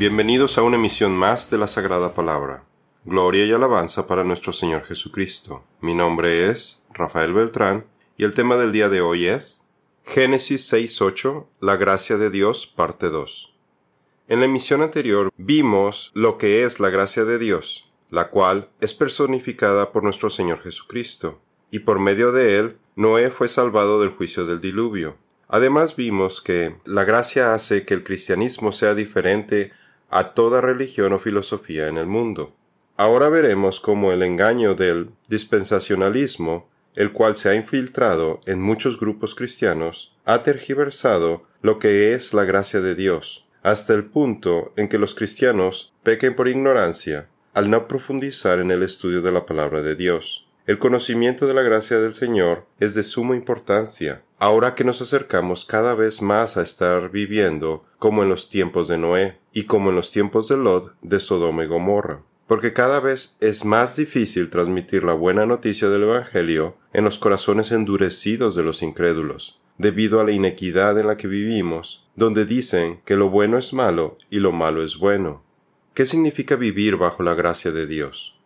Bienvenidos 0.00 0.56
a 0.56 0.62
una 0.62 0.78
emisión 0.78 1.12
más 1.12 1.50
de 1.50 1.58
la 1.58 1.68
Sagrada 1.68 2.14
Palabra. 2.14 2.64
Gloria 3.04 3.44
y 3.44 3.52
alabanza 3.52 4.06
para 4.06 4.24
nuestro 4.24 4.54
Señor 4.54 4.84
Jesucristo. 4.84 5.62
Mi 5.82 5.92
nombre 5.92 6.48
es 6.48 6.86
Rafael 6.94 7.34
Beltrán 7.34 7.84
y 8.16 8.24
el 8.24 8.32
tema 8.32 8.56
del 8.56 8.72
día 8.72 8.88
de 8.88 9.02
hoy 9.02 9.26
es 9.26 9.68
Génesis 10.06 10.72
6.8, 10.72 11.48
la 11.60 11.76
gracia 11.76 12.16
de 12.16 12.30
Dios, 12.30 12.66
parte 12.66 13.10
2. 13.10 13.52
En 14.28 14.40
la 14.40 14.46
emisión 14.46 14.80
anterior 14.80 15.30
vimos 15.36 16.12
lo 16.14 16.38
que 16.38 16.64
es 16.64 16.80
la 16.80 16.88
gracia 16.88 17.26
de 17.26 17.38
Dios, 17.38 17.92
la 18.08 18.30
cual 18.30 18.70
es 18.80 18.94
personificada 18.94 19.92
por 19.92 20.02
nuestro 20.02 20.30
Señor 20.30 20.62
Jesucristo, 20.62 21.42
y 21.70 21.80
por 21.80 21.98
medio 21.98 22.32
de 22.32 22.58
él 22.58 22.78
Noé 22.96 23.30
fue 23.30 23.48
salvado 23.48 24.00
del 24.00 24.12
juicio 24.12 24.46
del 24.46 24.62
diluvio. 24.62 25.18
Además 25.46 25.94
vimos 25.94 26.40
que 26.40 26.76
la 26.86 27.04
gracia 27.04 27.52
hace 27.52 27.84
que 27.84 27.92
el 27.92 28.02
cristianismo 28.02 28.72
sea 28.72 28.94
diferente 28.94 29.72
a 30.10 30.34
toda 30.34 30.60
religión 30.60 31.12
o 31.12 31.18
filosofía 31.18 31.88
en 31.88 31.96
el 31.96 32.06
mundo. 32.06 32.54
Ahora 32.96 33.28
veremos 33.28 33.80
cómo 33.80 34.12
el 34.12 34.22
engaño 34.22 34.74
del 34.74 35.10
dispensacionalismo, 35.28 36.68
el 36.94 37.12
cual 37.12 37.36
se 37.36 37.48
ha 37.48 37.54
infiltrado 37.54 38.40
en 38.46 38.60
muchos 38.60 38.98
grupos 39.00 39.34
cristianos, 39.34 40.14
ha 40.26 40.42
tergiversado 40.42 41.44
lo 41.62 41.78
que 41.78 42.12
es 42.12 42.34
la 42.34 42.44
gracia 42.44 42.80
de 42.80 42.94
Dios, 42.94 43.46
hasta 43.62 43.94
el 43.94 44.04
punto 44.04 44.72
en 44.76 44.88
que 44.88 44.98
los 44.98 45.14
cristianos 45.14 45.94
pequen 46.02 46.34
por 46.34 46.48
ignorancia 46.48 47.28
al 47.54 47.70
no 47.70 47.88
profundizar 47.88 48.58
en 48.58 48.70
el 48.70 48.82
estudio 48.82 49.22
de 49.22 49.32
la 49.32 49.46
palabra 49.46 49.82
de 49.82 49.96
Dios. 49.96 50.49
El 50.70 50.78
conocimiento 50.78 51.48
de 51.48 51.54
la 51.54 51.62
gracia 51.62 51.98
del 51.98 52.14
Señor 52.14 52.64
es 52.78 52.94
de 52.94 53.02
suma 53.02 53.34
importancia, 53.34 54.22
ahora 54.38 54.76
que 54.76 54.84
nos 54.84 55.02
acercamos 55.02 55.64
cada 55.64 55.96
vez 55.96 56.22
más 56.22 56.56
a 56.56 56.62
estar 56.62 57.10
viviendo 57.10 57.84
como 57.98 58.22
en 58.22 58.28
los 58.28 58.48
tiempos 58.48 58.86
de 58.86 58.96
Noé 58.96 59.36
y 59.52 59.64
como 59.64 59.90
en 59.90 59.96
los 59.96 60.12
tiempos 60.12 60.46
de 60.46 60.56
Lot 60.56 60.94
de 61.02 61.18
Sodoma 61.18 61.64
y 61.64 61.66
Gomorra, 61.66 62.22
porque 62.46 62.72
cada 62.72 63.00
vez 63.00 63.36
es 63.40 63.64
más 63.64 63.96
difícil 63.96 64.48
transmitir 64.48 65.02
la 65.02 65.14
buena 65.14 65.44
noticia 65.44 65.88
del 65.88 66.04
Evangelio 66.04 66.76
en 66.92 67.02
los 67.02 67.18
corazones 67.18 67.72
endurecidos 67.72 68.54
de 68.54 68.62
los 68.62 68.80
incrédulos, 68.80 69.60
debido 69.76 70.20
a 70.20 70.24
la 70.24 70.30
inequidad 70.30 70.96
en 71.00 71.08
la 71.08 71.16
que 71.16 71.26
vivimos, 71.26 72.08
donde 72.14 72.44
dicen 72.44 73.00
que 73.04 73.16
lo 73.16 73.28
bueno 73.28 73.58
es 73.58 73.72
malo 73.72 74.18
y 74.30 74.38
lo 74.38 74.52
malo 74.52 74.84
es 74.84 74.98
bueno. 74.98 75.42
¿Qué 75.94 76.06
significa 76.06 76.54
vivir 76.54 76.96
bajo 76.96 77.24
la 77.24 77.34
gracia 77.34 77.72
de 77.72 77.88
Dios? 77.88 78.39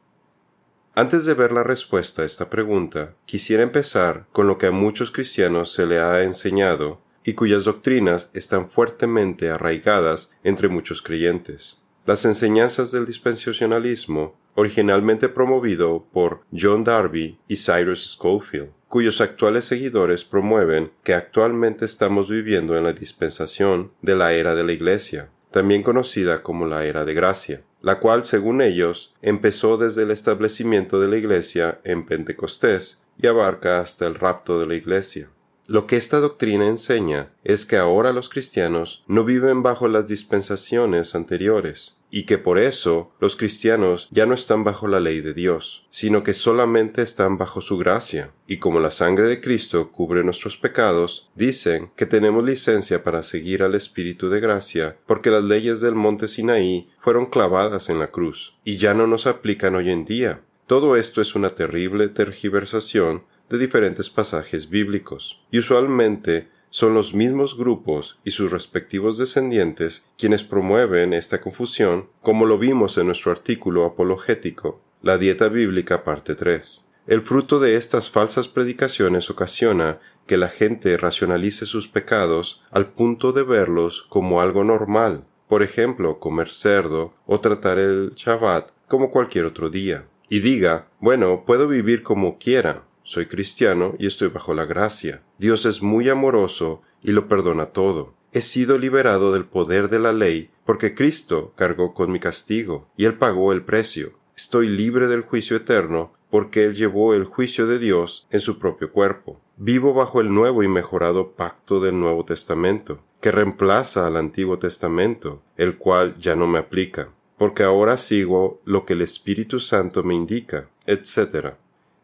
Antes 0.96 1.24
de 1.24 1.34
ver 1.34 1.50
la 1.50 1.64
respuesta 1.64 2.22
a 2.22 2.24
esta 2.24 2.48
pregunta, 2.48 3.16
quisiera 3.26 3.64
empezar 3.64 4.28
con 4.30 4.46
lo 4.46 4.58
que 4.58 4.68
a 4.68 4.70
muchos 4.70 5.10
cristianos 5.10 5.72
se 5.72 5.86
le 5.86 5.98
ha 5.98 6.22
enseñado 6.22 7.00
y 7.24 7.32
cuyas 7.32 7.64
doctrinas 7.64 8.30
están 8.32 8.68
fuertemente 8.68 9.50
arraigadas 9.50 10.30
entre 10.44 10.68
muchos 10.68 11.02
creyentes. 11.02 11.82
Las 12.06 12.24
enseñanzas 12.24 12.92
del 12.92 13.06
dispensacionalismo, 13.06 14.38
originalmente 14.54 15.28
promovido 15.28 16.06
por 16.12 16.42
John 16.56 16.84
Darby 16.84 17.40
y 17.48 17.56
Cyrus 17.56 18.12
Schofield, 18.12 18.70
cuyos 18.86 19.20
actuales 19.20 19.64
seguidores 19.64 20.22
promueven 20.22 20.92
que 21.02 21.14
actualmente 21.14 21.86
estamos 21.86 22.28
viviendo 22.28 22.78
en 22.78 22.84
la 22.84 22.92
dispensación 22.92 23.90
de 24.00 24.14
la 24.14 24.32
era 24.32 24.54
de 24.54 24.62
la 24.62 24.72
Iglesia, 24.72 25.30
también 25.50 25.82
conocida 25.82 26.44
como 26.44 26.66
la 26.66 26.84
era 26.84 27.04
de 27.04 27.14
gracia 27.14 27.64
la 27.84 28.00
cual, 28.00 28.24
según 28.24 28.62
ellos, 28.62 29.14
empezó 29.20 29.76
desde 29.76 30.04
el 30.04 30.10
establecimiento 30.10 31.00
de 31.00 31.08
la 31.08 31.18
Iglesia 31.18 31.82
en 31.84 32.06
Pentecostés 32.06 33.02
y 33.18 33.26
abarca 33.26 33.80
hasta 33.80 34.06
el 34.06 34.14
rapto 34.14 34.58
de 34.58 34.66
la 34.66 34.74
Iglesia. 34.74 35.28
Lo 35.66 35.86
que 35.86 35.96
esta 35.96 36.20
doctrina 36.20 36.68
enseña 36.68 37.32
es 37.42 37.64
que 37.64 37.78
ahora 37.78 38.12
los 38.12 38.28
cristianos 38.28 39.02
no 39.06 39.24
viven 39.24 39.62
bajo 39.62 39.88
las 39.88 40.06
dispensaciones 40.06 41.14
anteriores, 41.14 41.96
y 42.10 42.26
que 42.26 42.36
por 42.36 42.58
eso 42.58 43.12
los 43.18 43.34
cristianos 43.34 44.06
ya 44.10 44.26
no 44.26 44.34
están 44.34 44.62
bajo 44.62 44.88
la 44.88 45.00
ley 45.00 45.22
de 45.22 45.32
Dios, 45.32 45.86
sino 45.88 46.22
que 46.22 46.34
solamente 46.34 47.00
están 47.00 47.38
bajo 47.38 47.62
su 47.62 47.78
gracia, 47.78 48.30
y 48.46 48.58
como 48.58 48.78
la 48.78 48.90
sangre 48.90 49.26
de 49.26 49.40
Cristo 49.40 49.90
cubre 49.90 50.22
nuestros 50.22 50.58
pecados, 50.58 51.30
dicen 51.34 51.90
que 51.96 52.04
tenemos 52.04 52.44
licencia 52.44 53.02
para 53.02 53.22
seguir 53.22 53.62
al 53.62 53.74
Espíritu 53.74 54.28
de 54.28 54.40
gracia, 54.40 54.98
porque 55.06 55.30
las 55.30 55.44
leyes 55.44 55.80
del 55.80 55.94
monte 55.94 56.28
Sinaí 56.28 56.90
fueron 56.98 57.24
clavadas 57.24 57.88
en 57.88 57.98
la 57.98 58.08
cruz, 58.08 58.54
y 58.64 58.76
ya 58.76 58.92
no 58.92 59.06
nos 59.06 59.26
aplican 59.26 59.76
hoy 59.76 59.90
en 59.90 60.04
día. 60.04 60.42
Todo 60.66 60.96
esto 60.96 61.20
es 61.20 61.34
una 61.34 61.54
terrible 61.54 62.08
tergiversación 62.08 63.24
de 63.54 63.60
diferentes 63.60 64.10
pasajes 64.10 64.68
bíblicos, 64.68 65.40
y 65.52 65.60
usualmente 65.60 66.48
son 66.70 66.92
los 66.92 67.14
mismos 67.14 67.56
grupos 67.56 68.18
y 68.24 68.32
sus 68.32 68.50
respectivos 68.50 69.16
descendientes 69.16 70.04
quienes 70.18 70.42
promueven 70.42 71.12
esta 71.12 71.40
confusión, 71.40 72.08
como 72.20 72.46
lo 72.46 72.58
vimos 72.58 72.98
en 72.98 73.06
nuestro 73.06 73.30
artículo 73.30 73.84
apologético, 73.84 74.80
La 75.02 75.18
Dieta 75.18 75.48
Bíblica 75.48 76.02
parte 76.02 76.34
3. 76.34 76.84
El 77.06 77.20
fruto 77.20 77.60
de 77.60 77.76
estas 77.76 78.10
falsas 78.10 78.48
predicaciones 78.48 79.30
ocasiona 79.30 80.00
que 80.26 80.36
la 80.36 80.48
gente 80.48 80.96
racionalice 80.96 81.64
sus 81.64 81.86
pecados 81.86 82.64
al 82.72 82.90
punto 82.90 83.30
de 83.30 83.44
verlos 83.44 84.02
como 84.08 84.40
algo 84.40 84.64
normal, 84.64 85.26
por 85.48 85.62
ejemplo, 85.62 86.18
comer 86.18 86.48
cerdo 86.48 87.14
o 87.26 87.38
tratar 87.38 87.78
el 87.78 88.14
Shabbat 88.16 88.70
como 88.88 89.12
cualquier 89.12 89.44
otro 89.44 89.70
día, 89.70 90.08
y 90.28 90.40
diga, 90.40 90.88
bueno, 90.98 91.44
puedo 91.46 91.68
vivir 91.68 92.02
como 92.02 92.38
quiera, 92.38 92.82
soy 93.04 93.26
cristiano 93.26 93.94
y 93.98 94.06
estoy 94.06 94.28
bajo 94.28 94.54
la 94.54 94.64
gracia. 94.64 95.22
Dios 95.38 95.66
es 95.66 95.82
muy 95.82 96.08
amoroso 96.08 96.82
y 97.02 97.12
lo 97.12 97.28
perdona 97.28 97.66
todo. 97.66 98.14
He 98.32 98.40
sido 98.40 98.78
liberado 98.78 99.32
del 99.32 99.44
poder 99.44 99.88
de 99.88 100.00
la 100.00 100.12
ley 100.12 100.50
porque 100.64 100.94
Cristo 100.94 101.52
cargó 101.54 101.94
con 101.94 102.10
mi 102.10 102.18
castigo 102.18 102.88
y 102.96 103.04
Él 103.04 103.14
pagó 103.14 103.52
el 103.52 103.62
precio. 103.62 104.14
Estoy 104.36 104.68
libre 104.68 105.06
del 105.06 105.20
juicio 105.20 105.56
eterno 105.56 106.12
porque 106.30 106.64
Él 106.64 106.74
llevó 106.74 107.14
el 107.14 107.24
juicio 107.24 107.68
de 107.68 107.78
Dios 107.78 108.26
en 108.30 108.40
su 108.40 108.58
propio 108.58 108.90
cuerpo. 108.90 109.40
Vivo 109.56 109.94
bajo 109.94 110.20
el 110.20 110.34
nuevo 110.34 110.64
y 110.64 110.68
mejorado 110.68 111.32
pacto 111.32 111.78
del 111.78 112.00
Nuevo 112.00 112.24
Testamento, 112.24 112.98
que 113.20 113.30
reemplaza 113.30 114.04
al 114.04 114.16
Antiguo 114.16 114.58
Testamento, 114.58 115.42
el 115.56 115.76
cual 115.76 116.16
ya 116.16 116.34
no 116.34 116.48
me 116.48 116.58
aplica, 116.58 117.10
porque 117.38 117.62
ahora 117.62 117.98
sigo 117.98 118.60
lo 118.64 118.84
que 118.84 118.94
el 118.94 119.02
Espíritu 119.02 119.60
Santo 119.60 120.02
me 120.02 120.16
indica, 120.16 120.68
etc. 120.86 121.54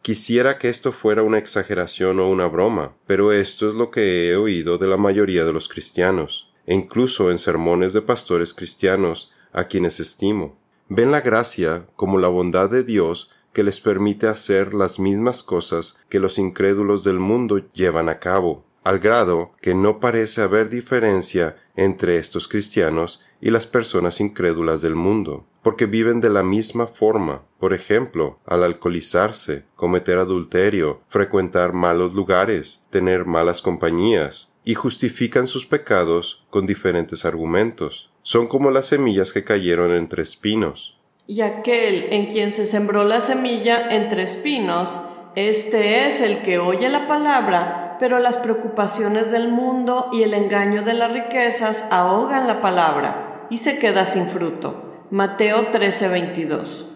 Quisiera 0.02 0.58
que 0.58 0.70
esto 0.70 0.92
fuera 0.92 1.22
una 1.22 1.36
exageración 1.36 2.20
o 2.20 2.30
una 2.30 2.46
broma, 2.46 2.94
pero 3.06 3.32
esto 3.32 3.68
es 3.68 3.74
lo 3.74 3.90
que 3.90 4.30
he 4.30 4.36
oído 4.36 4.78
de 4.78 4.88
la 4.88 4.96
mayoría 4.96 5.44
de 5.44 5.52
los 5.52 5.68
cristianos, 5.68 6.50
e 6.66 6.74
incluso 6.74 7.30
en 7.30 7.38
sermones 7.38 7.92
de 7.92 8.00
pastores 8.00 8.54
cristianos, 8.54 9.30
a 9.52 9.64
quienes 9.64 10.00
estimo. 10.00 10.56
Ven 10.88 11.10
la 11.10 11.20
gracia 11.20 11.86
como 11.96 12.18
la 12.18 12.28
bondad 12.28 12.70
de 12.70 12.82
Dios 12.82 13.30
que 13.52 13.62
les 13.62 13.80
permite 13.80 14.26
hacer 14.26 14.72
las 14.74 14.98
mismas 14.98 15.42
cosas 15.42 15.98
que 16.08 16.20
los 16.20 16.38
incrédulos 16.38 17.04
del 17.04 17.18
mundo 17.18 17.58
llevan 17.72 18.08
a 18.08 18.20
cabo, 18.20 18.64
al 18.84 19.00
grado 19.00 19.52
que 19.60 19.74
no 19.74 20.00
parece 20.00 20.40
haber 20.40 20.70
diferencia 20.70 21.56
entre 21.76 22.16
estos 22.16 22.48
cristianos 22.48 23.22
y 23.40 23.50
las 23.50 23.66
personas 23.66 24.20
incrédulas 24.20 24.82
del 24.82 24.94
mundo, 24.94 25.46
porque 25.62 25.86
viven 25.86 26.20
de 26.20 26.30
la 26.30 26.42
misma 26.42 26.86
forma, 26.86 27.42
por 27.58 27.72
ejemplo, 27.72 28.38
al 28.46 28.64
alcoholizarse, 28.64 29.64
cometer 29.76 30.18
adulterio, 30.18 31.00
frecuentar 31.08 31.72
malos 31.72 32.14
lugares, 32.14 32.82
tener 32.90 33.24
malas 33.24 33.62
compañías, 33.62 34.52
y 34.64 34.74
justifican 34.74 35.46
sus 35.46 35.66
pecados 35.66 36.44
con 36.50 36.66
diferentes 36.66 37.24
argumentos. 37.24 38.10
Son 38.22 38.46
como 38.46 38.70
las 38.70 38.86
semillas 38.86 39.32
que 39.32 39.42
cayeron 39.44 39.92
entre 39.92 40.22
espinos. 40.22 40.98
Y 41.26 41.40
aquel 41.40 42.08
en 42.10 42.26
quien 42.26 42.50
se 42.50 42.66
sembró 42.66 43.04
la 43.04 43.20
semilla 43.20 43.88
entre 43.90 44.24
espinos, 44.24 45.00
este 45.34 46.06
es 46.06 46.20
el 46.20 46.42
que 46.42 46.58
oye 46.58 46.88
la 46.88 47.06
palabra, 47.06 47.96
pero 47.98 48.18
las 48.18 48.36
preocupaciones 48.36 49.30
del 49.30 49.48
mundo 49.48 50.08
y 50.12 50.24
el 50.24 50.34
engaño 50.34 50.82
de 50.82 50.94
las 50.94 51.12
riquezas 51.12 51.86
ahogan 51.90 52.46
la 52.46 52.60
palabra 52.60 53.29
y 53.50 53.58
se 53.58 53.78
queda 53.78 54.06
sin 54.06 54.28
fruto. 54.28 55.04
Mateo 55.10 55.70
13:22. 55.72 56.86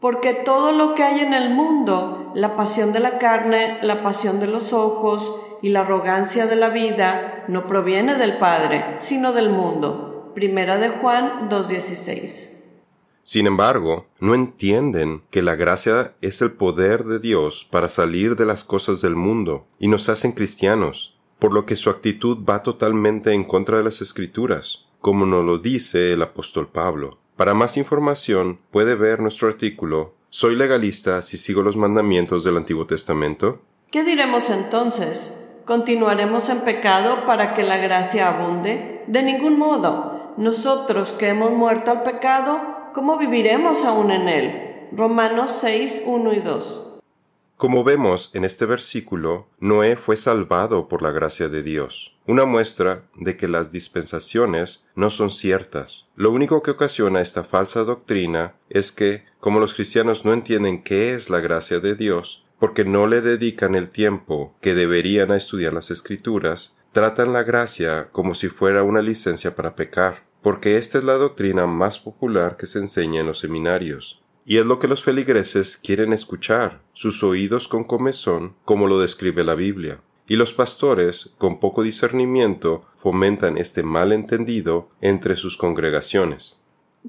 Porque 0.00 0.32
todo 0.32 0.72
lo 0.72 0.94
que 0.94 1.02
hay 1.02 1.20
en 1.20 1.34
el 1.34 1.50
mundo, 1.50 2.30
la 2.34 2.54
pasión 2.54 2.92
de 2.92 3.00
la 3.00 3.18
carne, 3.18 3.78
la 3.82 4.02
pasión 4.02 4.38
de 4.38 4.46
los 4.46 4.72
ojos 4.72 5.34
y 5.62 5.70
la 5.70 5.80
arrogancia 5.80 6.46
de 6.46 6.56
la 6.56 6.68
vida, 6.68 7.44
no 7.48 7.66
proviene 7.66 8.14
del 8.14 8.38
Padre, 8.38 8.96
sino 8.98 9.32
del 9.32 9.50
mundo. 9.50 10.30
Primera 10.34 10.78
de 10.78 10.90
Juan 10.90 11.48
2:16. 11.48 12.52
Sin 13.24 13.48
embargo, 13.48 14.06
no 14.20 14.34
entienden 14.34 15.24
que 15.30 15.42
la 15.42 15.56
gracia 15.56 16.14
es 16.20 16.40
el 16.42 16.52
poder 16.52 17.02
de 17.02 17.18
Dios 17.18 17.66
para 17.72 17.88
salir 17.88 18.36
de 18.36 18.46
las 18.46 18.62
cosas 18.62 19.00
del 19.00 19.16
mundo 19.16 19.66
y 19.80 19.88
nos 19.88 20.08
hacen 20.08 20.30
cristianos, 20.30 21.18
por 21.40 21.52
lo 21.52 21.66
que 21.66 21.74
su 21.74 21.90
actitud 21.90 22.38
va 22.48 22.62
totalmente 22.62 23.32
en 23.32 23.42
contra 23.42 23.78
de 23.78 23.82
las 23.82 24.00
escrituras 24.00 24.85
como 25.06 25.24
nos 25.24 25.44
lo 25.44 25.58
dice 25.58 26.12
el 26.14 26.22
apóstol 26.22 26.66
Pablo. 26.66 27.18
Para 27.36 27.54
más 27.54 27.76
información 27.76 28.58
puede 28.72 28.96
ver 28.96 29.20
nuestro 29.20 29.46
artículo 29.46 30.14
¿Soy 30.30 30.56
legalista 30.56 31.22
si 31.22 31.36
sigo 31.36 31.62
los 31.62 31.76
mandamientos 31.76 32.42
del 32.42 32.56
Antiguo 32.56 32.88
Testamento? 32.88 33.60
¿Qué 33.92 34.02
diremos 34.02 34.50
entonces? 34.50 35.32
¿Continuaremos 35.64 36.48
en 36.48 36.62
pecado 36.62 37.24
para 37.24 37.54
que 37.54 37.62
la 37.62 37.76
gracia 37.76 38.30
abunde? 38.30 39.04
De 39.06 39.22
ningún 39.22 39.56
modo. 39.56 40.34
Nosotros 40.38 41.12
que 41.12 41.28
hemos 41.28 41.52
muerto 41.52 41.92
al 41.92 42.02
pecado, 42.02 42.60
¿cómo 42.92 43.16
viviremos 43.16 43.84
aún 43.84 44.10
en 44.10 44.28
él? 44.28 44.88
Romanos 44.90 45.56
6, 45.60 46.02
1 46.04 46.32
y 46.32 46.40
2. 46.40 46.85
Como 47.56 47.84
vemos 47.84 48.30
en 48.34 48.44
este 48.44 48.66
versículo, 48.66 49.48
Noé 49.60 49.96
fue 49.96 50.18
salvado 50.18 50.88
por 50.88 51.00
la 51.00 51.10
gracia 51.10 51.48
de 51.48 51.62
Dios, 51.62 52.14
una 52.26 52.44
muestra 52.44 53.08
de 53.14 53.38
que 53.38 53.48
las 53.48 53.72
dispensaciones 53.72 54.84
no 54.94 55.08
son 55.08 55.30
ciertas. 55.30 56.06
Lo 56.16 56.32
único 56.32 56.62
que 56.62 56.72
ocasiona 56.72 57.22
esta 57.22 57.44
falsa 57.44 57.84
doctrina 57.84 58.56
es 58.68 58.92
que, 58.92 59.24
como 59.40 59.58
los 59.58 59.72
cristianos 59.72 60.26
no 60.26 60.34
entienden 60.34 60.82
qué 60.82 61.14
es 61.14 61.30
la 61.30 61.40
gracia 61.40 61.80
de 61.80 61.94
Dios, 61.94 62.44
porque 62.58 62.84
no 62.84 63.06
le 63.06 63.22
dedican 63.22 63.74
el 63.74 63.88
tiempo 63.88 64.54
que 64.60 64.74
deberían 64.74 65.30
a 65.30 65.38
estudiar 65.38 65.72
las 65.72 65.90
escrituras, 65.90 66.76
tratan 66.92 67.32
la 67.32 67.42
gracia 67.42 68.10
como 68.12 68.34
si 68.34 68.48
fuera 68.50 68.82
una 68.82 69.00
licencia 69.00 69.56
para 69.56 69.76
pecar, 69.76 70.24
porque 70.42 70.76
esta 70.76 70.98
es 70.98 71.04
la 71.04 71.14
doctrina 71.14 71.66
más 71.66 71.98
popular 71.98 72.58
que 72.58 72.66
se 72.66 72.80
enseña 72.80 73.20
en 73.20 73.26
los 73.26 73.38
seminarios. 73.38 74.22
Y 74.48 74.58
es 74.58 74.64
lo 74.64 74.78
que 74.78 74.86
los 74.86 75.02
feligreses 75.02 75.76
quieren 75.76 76.12
escuchar, 76.12 76.80
sus 76.92 77.24
oídos 77.24 77.66
con 77.66 77.82
comezón, 77.82 78.54
como 78.64 78.86
lo 78.86 79.00
describe 79.00 79.42
la 79.42 79.56
Biblia. 79.56 79.98
Y 80.28 80.36
los 80.36 80.54
pastores, 80.54 81.30
con 81.36 81.58
poco 81.58 81.82
discernimiento, 81.82 82.84
fomentan 82.96 83.58
este 83.58 83.82
malentendido 83.82 84.88
entre 85.00 85.34
sus 85.34 85.56
congregaciones. 85.56 86.60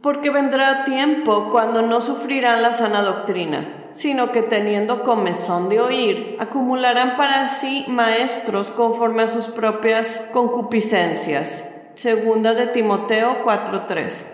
Porque 0.01 0.31
vendrá 0.31 0.84
tiempo 0.84 1.50
cuando 1.51 1.84
no 1.84 2.01
sufrirán 2.01 2.63
la 2.63 2.74
sana 2.74 3.04
doctrina, 3.04 3.88
sino 3.92 4.31
que 4.31 4.42
teniendo 4.42 5.04
comezón 5.04 5.69
de 5.69 5.80
oír, 5.80 6.38
acumularán 6.40 7.18
para 7.18 7.50
sí 7.50 7.86
maestros 7.88 8.72
conforme 8.72 9.22
a 9.22 9.28
sus 9.28 9.45
propias 9.45 10.25
concupiscencias. 10.33 11.63
Segunda 11.94 12.56
de 12.56 12.66
Timoteo 12.66 13.44
4:3. 13.44 14.25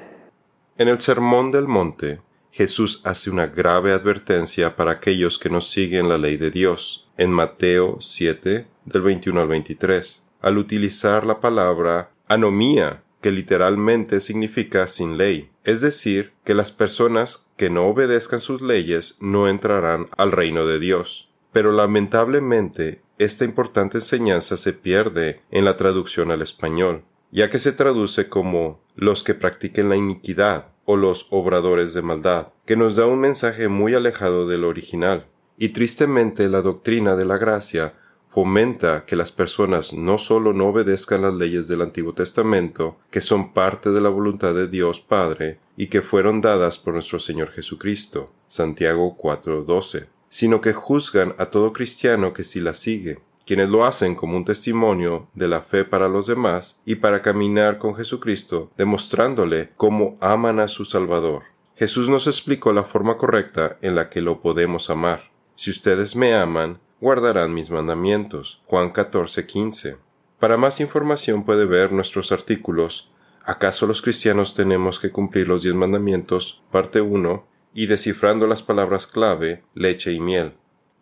En 0.77 0.87
el 0.87 1.01
Sermón 1.01 1.51
del 1.51 1.67
Monte, 1.67 2.21
Jesús 2.53 3.01
hace 3.03 3.31
una 3.31 3.47
grave 3.47 3.93
advertencia 3.93 4.75
para 4.75 4.91
aquellos 4.91 5.39
que 5.39 5.49
no 5.49 5.59
siguen 5.59 6.07
la 6.07 6.19
ley 6.19 6.37
de 6.37 6.51
Dios, 6.51 7.09
en 7.17 7.31
Mateo 7.31 7.97
7, 7.99 8.67
del 8.85 9.01
21 9.01 9.41
al 9.41 9.47
23, 9.47 10.23
al 10.39 10.59
utilizar 10.59 11.25
la 11.25 11.41
palabra 11.41 12.11
anomía, 12.27 13.01
que 13.21 13.31
literalmente 13.31 14.21
significa 14.21 14.87
sin 14.87 15.17
ley, 15.17 15.49
es 15.63 15.81
decir, 15.81 16.33
que 16.43 16.53
las 16.53 16.71
personas 16.71 17.47
que 17.57 17.71
no 17.71 17.87
obedezcan 17.87 18.39
sus 18.39 18.61
leyes 18.61 19.17
no 19.19 19.47
entrarán 19.47 20.09
al 20.15 20.31
reino 20.31 20.67
de 20.67 20.77
Dios. 20.77 21.31
Pero 21.53 21.71
lamentablemente, 21.71 23.01
esta 23.17 23.45
importante 23.45 23.97
enseñanza 23.97 24.57
se 24.57 24.73
pierde 24.73 25.41
en 25.49 25.65
la 25.65 25.75
traducción 25.75 26.29
al 26.29 26.43
español, 26.43 27.03
ya 27.31 27.49
que 27.49 27.57
se 27.57 27.71
traduce 27.71 28.29
como 28.29 28.79
los 28.95 29.23
que 29.23 29.33
practiquen 29.33 29.89
la 29.89 29.95
iniquidad, 29.95 30.72
o 30.85 30.97
los 30.97 31.27
obradores 31.29 31.93
de 31.93 32.01
maldad, 32.01 32.47
que 32.65 32.75
nos 32.75 32.95
da 32.95 33.07
un 33.07 33.19
mensaje 33.19 33.67
muy 33.67 33.93
alejado 33.93 34.47
del 34.47 34.63
original. 34.63 35.27
Y 35.57 35.69
tristemente 35.69 36.49
la 36.49 36.61
doctrina 36.61 37.15
de 37.15 37.25
la 37.25 37.37
gracia 37.37 37.93
fomenta 38.33 39.05
que 39.05 39.15
las 39.15 39.31
personas 39.31 39.93
no 39.93 40.17
solo 40.17 40.53
no 40.53 40.69
obedezcan 40.69 41.21
las 41.21 41.35
leyes 41.35 41.67
del 41.67 41.83
Antiguo 41.83 42.13
Testamento, 42.13 42.97
que 43.11 43.21
son 43.21 43.53
parte 43.53 43.91
de 43.91 44.01
la 44.01 44.09
voluntad 44.09 44.55
de 44.55 44.67
Dios 44.67 44.99
Padre 44.99 45.59
y 45.77 45.87
que 45.87 46.01
fueron 46.01 46.41
dadas 46.41 46.79
por 46.79 46.95
nuestro 46.95 47.19
Señor 47.19 47.51
Jesucristo, 47.51 48.31
Santiago 48.47 49.15
4:12, 49.17 50.07
sino 50.29 50.61
que 50.61 50.73
juzgan 50.73 51.35
a 51.37 51.45
todo 51.45 51.73
cristiano 51.73 52.33
que 52.33 52.43
si 52.43 52.59
la 52.59 52.73
sigue, 52.73 53.19
quienes 53.45 53.69
lo 53.69 53.85
hacen 53.85 54.15
como 54.15 54.37
un 54.37 54.45
testimonio 54.45 55.27
de 55.33 55.47
la 55.47 55.61
fe 55.61 55.85
para 55.85 56.07
los 56.07 56.27
demás 56.27 56.81
y 56.85 56.95
para 56.95 57.21
caminar 57.21 57.77
con 57.77 57.95
Jesucristo, 57.95 58.71
demostrándole 58.77 59.71
cómo 59.77 60.17
aman 60.21 60.59
a 60.59 60.67
su 60.67 60.85
Salvador. 60.85 61.43
Jesús 61.75 62.09
nos 62.09 62.27
explicó 62.27 62.71
la 62.71 62.83
forma 62.83 63.17
correcta 63.17 63.77
en 63.81 63.95
la 63.95 64.09
que 64.09 64.21
lo 64.21 64.41
podemos 64.41 64.89
amar. 64.89 65.31
Si 65.55 65.71
ustedes 65.71 66.15
me 66.15 66.33
aman, 66.33 66.79
guardarán 67.01 67.53
mis 67.53 67.69
mandamientos. 67.69 68.61
Juan 68.65 68.91
14, 68.91 69.45
15. 69.45 69.97
Para 70.39 70.57
más 70.57 70.79
información 70.79 71.43
puede 71.43 71.65
ver 71.65 71.91
nuestros 71.91 72.31
artículos 72.31 73.13
¿Acaso 73.45 73.85
los 73.87 74.01
cristianos 74.01 74.53
tenemos 74.53 75.01
que 75.01 75.11
cumplir 75.11 75.49
los 75.49 75.63
diez 75.63 75.75
mandamientos? 75.75 76.61
parte 76.71 77.01
1 77.01 77.45
y 77.73 77.87
descifrando 77.87 78.47
las 78.47 78.63
palabras 78.63 79.05
clave, 79.05 79.65
leche 79.73 80.13
y 80.13 80.21
miel. 80.21 80.53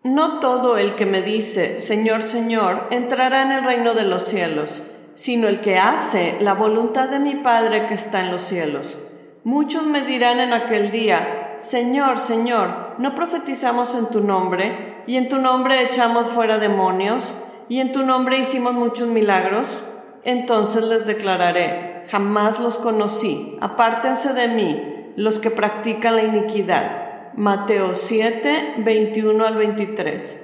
No 0.04 0.40
todo 0.40 0.80
el 0.80 0.96
que 0.96 1.06
me 1.06 1.22
dice, 1.22 1.80
Señor, 1.80 2.24
Señor, 2.24 2.88
entrará 2.90 3.44
en 3.44 3.52
el 3.52 3.64
reino 3.64 3.94
de 3.94 4.04
los 4.04 4.24
cielos, 4.24 4.82
sino 5.14 5.48
el 5.48 5.62
que 5.62 5.78
hace 5.78 6.38
la 6.40 6.56
voluntad 6.56 7.08
de 7.08 7.20
mi 7.20 7.36
Padre 7.36 7.86
que 7.86 7.94
está 7.94 8.22
en 8.22 8.32
los 8.32 8.42
cielos. 8.42 8.98
Muchos 9.44 9.86
me 9.86 10.02
dirán 10.02 10.40
en 10.40 10.54
aquel 10.54 10.90
día, 10.90 11.56
Señor, 11.60 12.18
Señor, 12.18 12.96
¿no 12.98 13.14
profetizamos 13.14 13.94
en 13.94 14.08
tu 14.08 14.22
nombre? 14.22 15.04
¿Y 15.06 15.18
en 15.18 15.30
tu 15.30 15.38
nombre 15.38 15.84
echamos 15.84 16.30
fuera 16.30 16.58
demonios? 16.58 17.36
¿Y 17.70 17.80
en 17.80 17.92
tu 17.92 18.02
nombre 18.04 18.40
hicimos 18.40 18.74
muchos 18.74 19.08
milagros? 19.08 19.84
Entonces 20.24 20.84
les 20.84 21.06
declararé, 21.06 22.06
jamás 22.10 22.60
los 22.60 22.80
conocí, 22.80 23.56
apártense 23.62 24.34
de 24.34 24.48
mí, 24.48 25.14
los 25.16 25.38
que 25.38 25.52
practican 25.52 26.16
la 26.16 26.24
iniquidad. 26.24 27.11
Mateo 27.38 27.96
7, 27.96 28.76
21 28.84 29.46
al 29.46 29.56
23. 29.56 30.42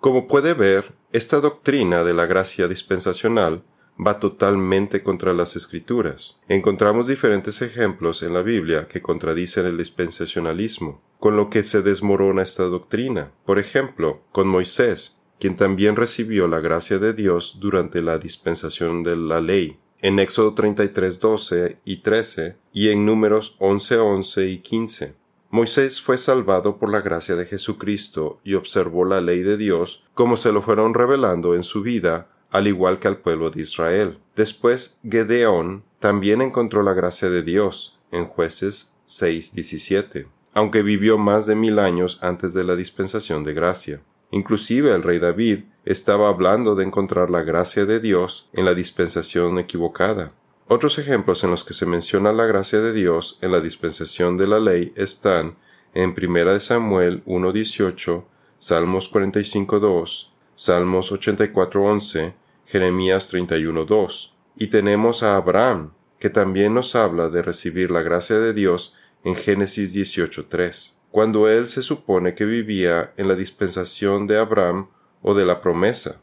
Como 0.00 0.26
puede 0.26 0.54
ver, 0.54 0.92
esta 1.12 1.40
doctrina 1.40 2.02
de 2.02 2.14
la 2.14 2.26
gracia 2.26 2.66
dispensacional 2.66 3.62
va 4.04 4.18
totalmente 4.18 5.02
contra 5.02 5.32
las 5.32 5.54
escrituras. 5.54 6.40
Encontramos 6.48 7.06
diferentes 7.06 7.62
ejemplos 7.62 8.22
en 8.22 8.32
la 8.32 8.42
Biblia 8.42 8.88
que 8.88 9.02
contradicen 9.02 9.66
el 9.66 9.78
dispensacionalismo, 9.78 11.00
con 11.20 11.36
lo 11.36 11.48
que 11.48 11.62
se 11.62 11.82
desmorona 11.82 12.42
esta 12.42 12.64
doctrina. 12.64 13.32
Por 13.44 13.58
ejemplo, 13.58 14.22
con 14.32 14.48
Moisés, 14.48 15.20
quien 15.38 15.56
también 15.56 15.94
recibió 15.94 16.48
la 16.48 16.60
gracia 16.60 16.98
de 16.98 17.12
Dios 17.12 17.58
durante 17.60 18.02
la 18.02 18.18
dispensación 18.18 19.04
de 19.04 19.16
la 19.16 19.40
ley, 19.40 19.78
en 20.00 20.18
Éxodo 20.18 20.54
33, 20.54 21.20
12 21.20 21.78
y 21.84 21.98
13, 21.98 22.56
y 22.72 22.88
en 22.88 23.06
Números 23.06 23.56
11, 23.58 23.98
11 23.98 24.46
y 24.48 24.58
15. 24.58 25.19
Moisés 25.52 26.00
fue 26.00 26.16
salvado 26.16 26.78
por 26.78 26.92
la 26.92 27.00
gracia 27.00 27.34
de 27.34 27.44
Jesucristo 27.44 28.38
y 28.44 28.54
observó 28.54 29.04
la 29.04 29.20
ley 29.20 29.42
de 29.42 29.56
Dios 29.56 30.04
como 30.14 30.36
se 30.36 30.52
lo 30.52 30.62
fueron 30.62 30.94
revelando 30.94 31.56
en 31.56 31.64
su 31.64 31.82
vida, 31.82 32.28
al 32.52 32.68
igual 32.68 33.00
que 33.00 33.08
al 33.08 33.18
pueblo 33.18 33.50
de 33.50 33.62
Israel. 33.62 34.20
Después, 34.36 35.00
Gedeón 35.02 35.82
también 35.98 36.40
encontró 36.40 36.84
la 36.84 36.92
gracia 36.92 37.28
de 37.30 37.42
Dios 37.42 37.98
en 38.12 38.26
jueces 38.26 38.94
6.17, 39.08 40.28
aunque 40.54 40.82
vivió 40.82 41.18
más 41.18 41.46
de 41.46 41.56
mil 41.56 41.80
años 41.80 42.20
antes 42.22 42.54
de 42.54 42.62
la 42.62 42.76
dispensación 42.76 43.42
de 43.42 43.52
gracia. 43.52 44.02
Inclusive 44.30 44.94
el 44.94 45.02
rey 45.02 45.18
David 45.18 45.64
estaba 45.84 46.28
hablando 46.28 46.76
de 46.76 46.84
encontrar 46.84 47.28
la 47.28 47.42
gracia 47.42 47.86
de 47.86 47.98
Dios 47.98 48.48
en 48.52 48.64
la 48.64 48.74
dispensación 48.74 49.58
equivocada. 49.58 50.32
Otros 50.72 51.00
ejemplos 51.00 51.42
en 51.42 51.50
los 51.50 51.64
que 51.64 51.74
se 51.74 51.84
menciona 51.84 52.30
la 52.32 52.46
gracia 52.46 52.80
de 52.80 52.92
Dios 52.92 53.40
en 53.40 53.50
la 53.50 53.60
dispensación 53.60 54.36
de 54.36 54.46
la 54.46 54.60
ley 54.60 54.92
están 54.94 55.56
en 55.94 56.14
1 56.16 56.60
Samuel 56.60 57.24
1.18, 57.24 58.24
Salmos 58.60 59.12
45.2, 59.12 60.28
Salmos 60.54 61.10
84.11, 61.10 62.34
Jeremías 62.66 63.34
31.2. 63.34 64.30
Y 64.58 64.68
tenemos 64.68 65.24
a 65.24 65.34
Abraham, 65.34 65.90
que 66.20 66.30
también 66.30 66.72
nos 66.72 66.94
habla 66.94 67.30
de 67.30 67.42
recibir 67.42 67.90
la 67.90 68.02
gracia 68.02 68.38
de 68.38 68.54
Dios 68.54 68.94
en 69.24 69.34
Génesis 69.34 69.92
18.3, 69.92 70.92
cuando 71.10 71.48
él 71.48 71.68
se 71.68 71.82
supone 71.82 72.36
que 72.36 72.44
vivía 72.44 73.12
en 73.16 73.26
la 73.26 73.34
dispensación 73.34 74.28
de 74.28 74.38
Abraham 74.38 74.86
o 75.20 75.34
de 75.34 75.46
la 75.46 75.62
promesa. 75.62 76.20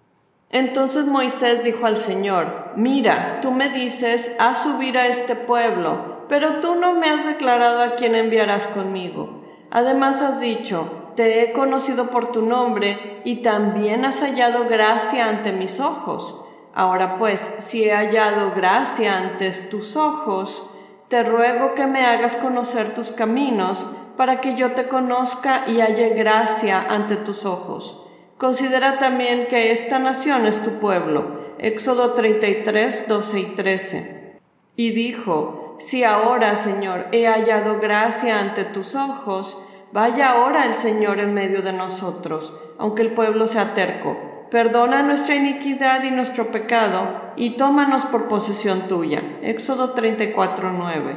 Entonces 0.49 1.05
Moisés 1.05 1.63
dijo 1.63 1.85
al 1.85 1.97
Señor, 1.97 2.71
Mira, 2.75 3.39
tú 3.41 3.51
me 3.51 3.69
dices, 3.69 4.31
haz 4.39 4.63
subir 4.63 4.97
a 4.97 5.07
este 5.07 5.35
pueblo, 5.35 6.25
pero 6.29 6.59
tú 6.59 6.75
no 6.75 6.93
me 6.93 7.09
has 7.09 7.25
declarado 7.25 7.83
a 7.83 7.95
quién 7.95 8.15
enviarás 8.15 8.67
conmigo. 8.67 9.43
Además 9.71 10.21
has 10.21 10.39
dicho, 10.39 11.11
te 11.15 11.41
he 11.43 11.51
conocido 11.51 12.09
por 12.09 12.31
tu 12.31 12.43
nombre, 12.43 13.21
y 13.25 13.37
también 13.37 14.05
has 14.05 14.21
hallado 14.21 14.67
gracia 14.69 15.27
ante 15.27 15.51
mis 15.51 15.81
ojos. 15.81 16.41
Ahora 16.73 17.17
pues, 17.17 17.49
si 17.57 17.83
he 17.83 17.93
hallado 17.93 18.53
gracia 18.55 19.17
ante 19.17 19.51
tus 19.51 19.97
ojos, 19.97 20.69
te 21.09 21.23
ruego 21.23 21.73
que 21.73 21.87
me 21.87 22.05
hagas 22.05 22.37
conocer 22.37 22.93
tus 22.93 23.11
caminos, 23.11 23.85
para 24.15 24.39
que 24.39 24.55
yo 24.55 24.71
te 24.71 24.87
conozca 24.87 25.65
y 25.67 25.81
halle 25.81 26.09
gracia 26.09 26.85
ante 26.89 27.17
tus 27.17 27.45
ojos. 27.45 28.06
Considera 28.37 28.99
también 28.99 29.47
que 29.47 29.71
esta 29.71 29.97
nación 29.97 30.45
es 30.45 30.61
tu 30.61 30.79
pueblo. 30.79 31.55
Éxodo 31.57 32.13
33, 32.13 33.07
12 33.07 33.39
y 33.39 33.45
13. 33.55 34.39
Y 34.75 34.91
dijo, 34.91 35.75
si 35.79 36.03
ahora, 36.03 36.55
Señor, 36.55 37.07
he 37.11 37.25
hallado 37.25 37.79
gracia 37.79 38.39
ante 38.39 38.63
tus 38.63 38.93
ojos, 38.93 39.57
vaya 39.91 40.31
ahora 40.31 40.65
el 40.65 40.75
Señor 40.75 41.19
en 41.19 41.33
medio 41.33 41.63
de 41.63 41.73
nosotros, 41.73 42.53
aunque 42.77 43.01
el 43.01 43.13
pueblo 43.13 43.47
sea 43.47 43.73
terco. 43.73 44.17
Perdona 44.51 45.01
nuestra 45.01 45.35
iniquidad 45.35 46.03
y 46.03 46.11
nuestro 46.11 46.51
pecado, 46.51 47.33
y 47.35 47.57
tómanos 47.57 48.05
por 48.05 48.27
posesión 48.27 48.87
tuya. 48.87 49.39
Éxodo 49.41 49.95
34:9. 49.95 51.15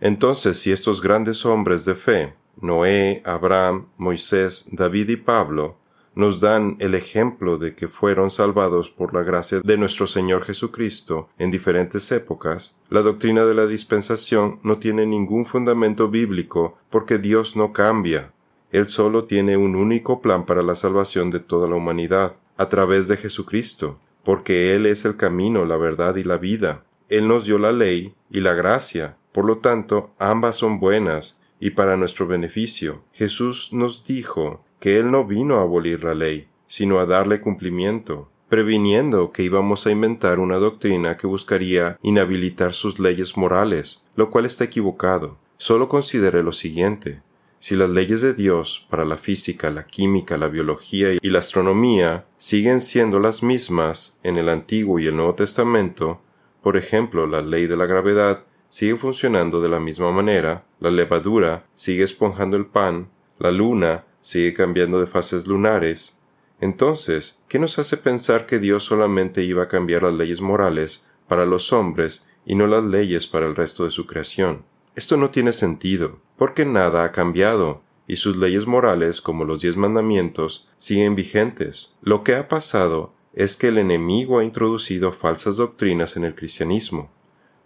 Entonces, 0.00 0.60
si 0.60 0.70
estos 0.70 1.02
grandes 1.02 1.44
hombres 1.44 1.84
de 1.84 1.96
fe, 1.96 2.34
Noé, 2.60 3.22
Abraham, 3.24 3.88
Moisés, 3.96 4.68
David 4.70 5.08
y 5.10 5.16
Pablo, 5.16 5.77
nos 6.18 6.40
dan 6.40 6.76
el 6.80 6.96
ejemplo 6.96 7.58
de 7.58 7.76
que 7.76 7.86
fueron 7.86 8.30
salvados 8.30 8.90
por 8.90 9.14
la 9.14 9.22
gracia 9.22 9.60
de 9.62 9.76
nuestro 9.78 10.08
Señor 10.08 10.42
Jesucristo 10.42 11.28
en 11.38 11.52
diferentes 11.52 12.10
épocas, 12.10 12.76
la 12.90 13.02
doctrina 13.02 13.44
de 13.44 13.54
la 13.54 13.66
dispensación 13.66 14.58
no 14.64 14.78
tiene 14.78 15.06
ningún 15.06 15.46
fundamento 15.46 16.08
bíblico 16.08 16.76
porque 16.90 17.18
Dios 17.18 17.54
no 17.54 17.72
cambia, 17.72 18.32
él 18.72 18.88
solo 18.88 19.26
tiene 19.26 19.56
un 19.56 19.76
único 19.76 20.20
plan 20.20 20.44
para 20.44 20.64
la 20.64 20.74
salvación 20.74 21.30
de 21.30 21.38
toda 21.38 21.68
la 21.68 21.76
humanidad, 21.76 22.34
a 22.56 22.68
través 22.68 23.06
de 23.06 23.16
Jesucristo, 23.16 23.98
porque 24.24 24.74
Él 24.74 24.86
es 24.86 25.04
el 25.04 25.16
camino, 25.16 25.64
la 25.64 25.76
verdad 25.76 26.16
y 26.16 26.24
la 26.24 26.36
vida. 26.36 26.84
Él 27.08 27.28
nos 27.28 27.46
dio 27.46 27.58
la 27.58 27.72
ley 27.72 28.14
y 28.28 28.40
la 28.40 28.54
gracia, 28.54 29.16
por 29.32 29.44
lo 29.44 29.58
tanto, 29.58 30.10
ambas 30.18 30.56
son 30.56 30.80
buenas 30.80 31.40
y 31.60 31.70
para 31.70 31.96
nuestro 31.96 32.26
beneficio. 32.26 33.04
Jesús 33.12 33.70
nos 33.72 34.04
dijo 34.04 34.64
que 34.80 34.98
Él 34.98 35.10
no 35.10 35.24
vino 35.24 35.58
a 35.58 35.62
abolir 35.62 36.04
la 36.04 36.14
ley, 36.14 36.48
sino 36.66 36.98
a 36.98 37.06
darle 37.06 37.40
cumplimiento, 37.40 38.28
previniendo 38.48 39.32
que 39.32 39.42
íbamos 39.42 39.86
a 39.86 39.90
inventar 39.90 40.38
una 40.38 40.56
doctrina 40.56 41.16
que 41.16 41.26
buscaría 41.26 41.98
inhabilitar 42.02 42.72
sus 42.72 42.98
leyes 42.98 43.36
morales, 43.36 44.02
lo 44.16 44.30
cual 44.30 44.46
está 44.46 44.64
equivocado. 44.64 45.36
Solo 45.56 45.88
considere 45.88 46.42
lo 46.42 46.52
siguiente. 46.52 47.22
Si 47.58 47.74
las 47.74 47.90
leyes 47.90 48.20
de 48.20 48.34
Dios 48.34 48.86
para 48.88 49.04
la 49.04 49.16
física, 49.16 49.70
la 49.70 49.84
química, 49.84 50.38
la 50.38 50.48
biología 50.48 51.08
y 51.20 51.28
la 51.28 51.40
astronomía 51.40 52.24
siguen 52.38 52.80
siendo 52.80 53.18
las 53.18 53.42
mismas 53.42 54.16
en 54.22 54.36
el 54.36 54.48
Antiguo 54.48 55.00
y 55.00 55.08
el 55.08 55.16
Nuevo 55.16 55.34
Testamento, 55.34 56.20
por 56.62 56.76
ejemplo, 56.76 57.26
la 57.26 57.42
ley 57.42 57.66
de 57.66 57.76
la 57.76 57.86
gravedad 57.86 58.44
sigue 58.68 58.96
funcionando 58.96 59.60
de 59.60 59.68
la 59.68 59.80
misma 59.80 60.12
manera, 60.12 60.64
la 60.78 60.90
levadura 60.90 61.66
sigue 61.74 62.04
esponjando 62.04 62.56
el 62.56 62.66
pan, 62.66 63.08
la 63.38 63.50
luna 63.50 64.04
sigue 64.28 64.52
cambiando 64.52 65.00
de 65.00 65.06
fases 65.06 65.46
lunares, 65.46 66.18
entonces, 66.60 67.38
¿qué 67.48 67.58
nos 67.58 67.78
hace 67.78 67.96
pensar 67.96 68.44
que 68.44 68.58
Dios 68.58 68.84
solamente 68.84 69.42
iba 69.42 69.62
a 69.62 69.68
cambiar 69.68 70.02
las 70.02 70.12
leyes 70.12 70.42
morales 70.42 71.06
para 71.26 71.46
los 71.46 71.72
hombres 71.72 72.26
y 72.44 72.54
no 72.54 72.66
las 72.66 72.84
leyes 72.84 73.26
para 73.26 73.46
el 73.46 73.56
resto 73.56 73.86
de 73.86 73.90
su 73.90 74.06
creación? 74.06 74.66
Esto 74.94 75.16
no 75.16 75.30
tiene 75.30 75.54
sentido, 75.54 76.18
porque 76.36 76.66
nada 76.66 77.04
ha 77.04 77.12
cambiado, 77.12 77.80
y 78.06 78.16
sus 78.16 78.36
leyes 78.36 78.66
morales, 78.66 79.22
como 79.22 79.46
los 79.46 79.62
diez 79.62 79.78
mandamientos, 79.78 80.68
siguen 80.76 81.16
vigentes. 81.16 81.94
Lo 82.02 82.22
que 82.22 82.34
ha 82.34 82.48
pasado 82.48 83.14
es 83.32 83.56
que 83.56 83.68
el 83.68 83.78
enemigo 83.78 84.40
ha 84.40 84.44
introducido 84.44 85.10
falsas 85.10 85.56
doctrinas 85.56 86.18
en 86.18 86.24
el 86.24 86.34
cristianismo, 86.34 87.10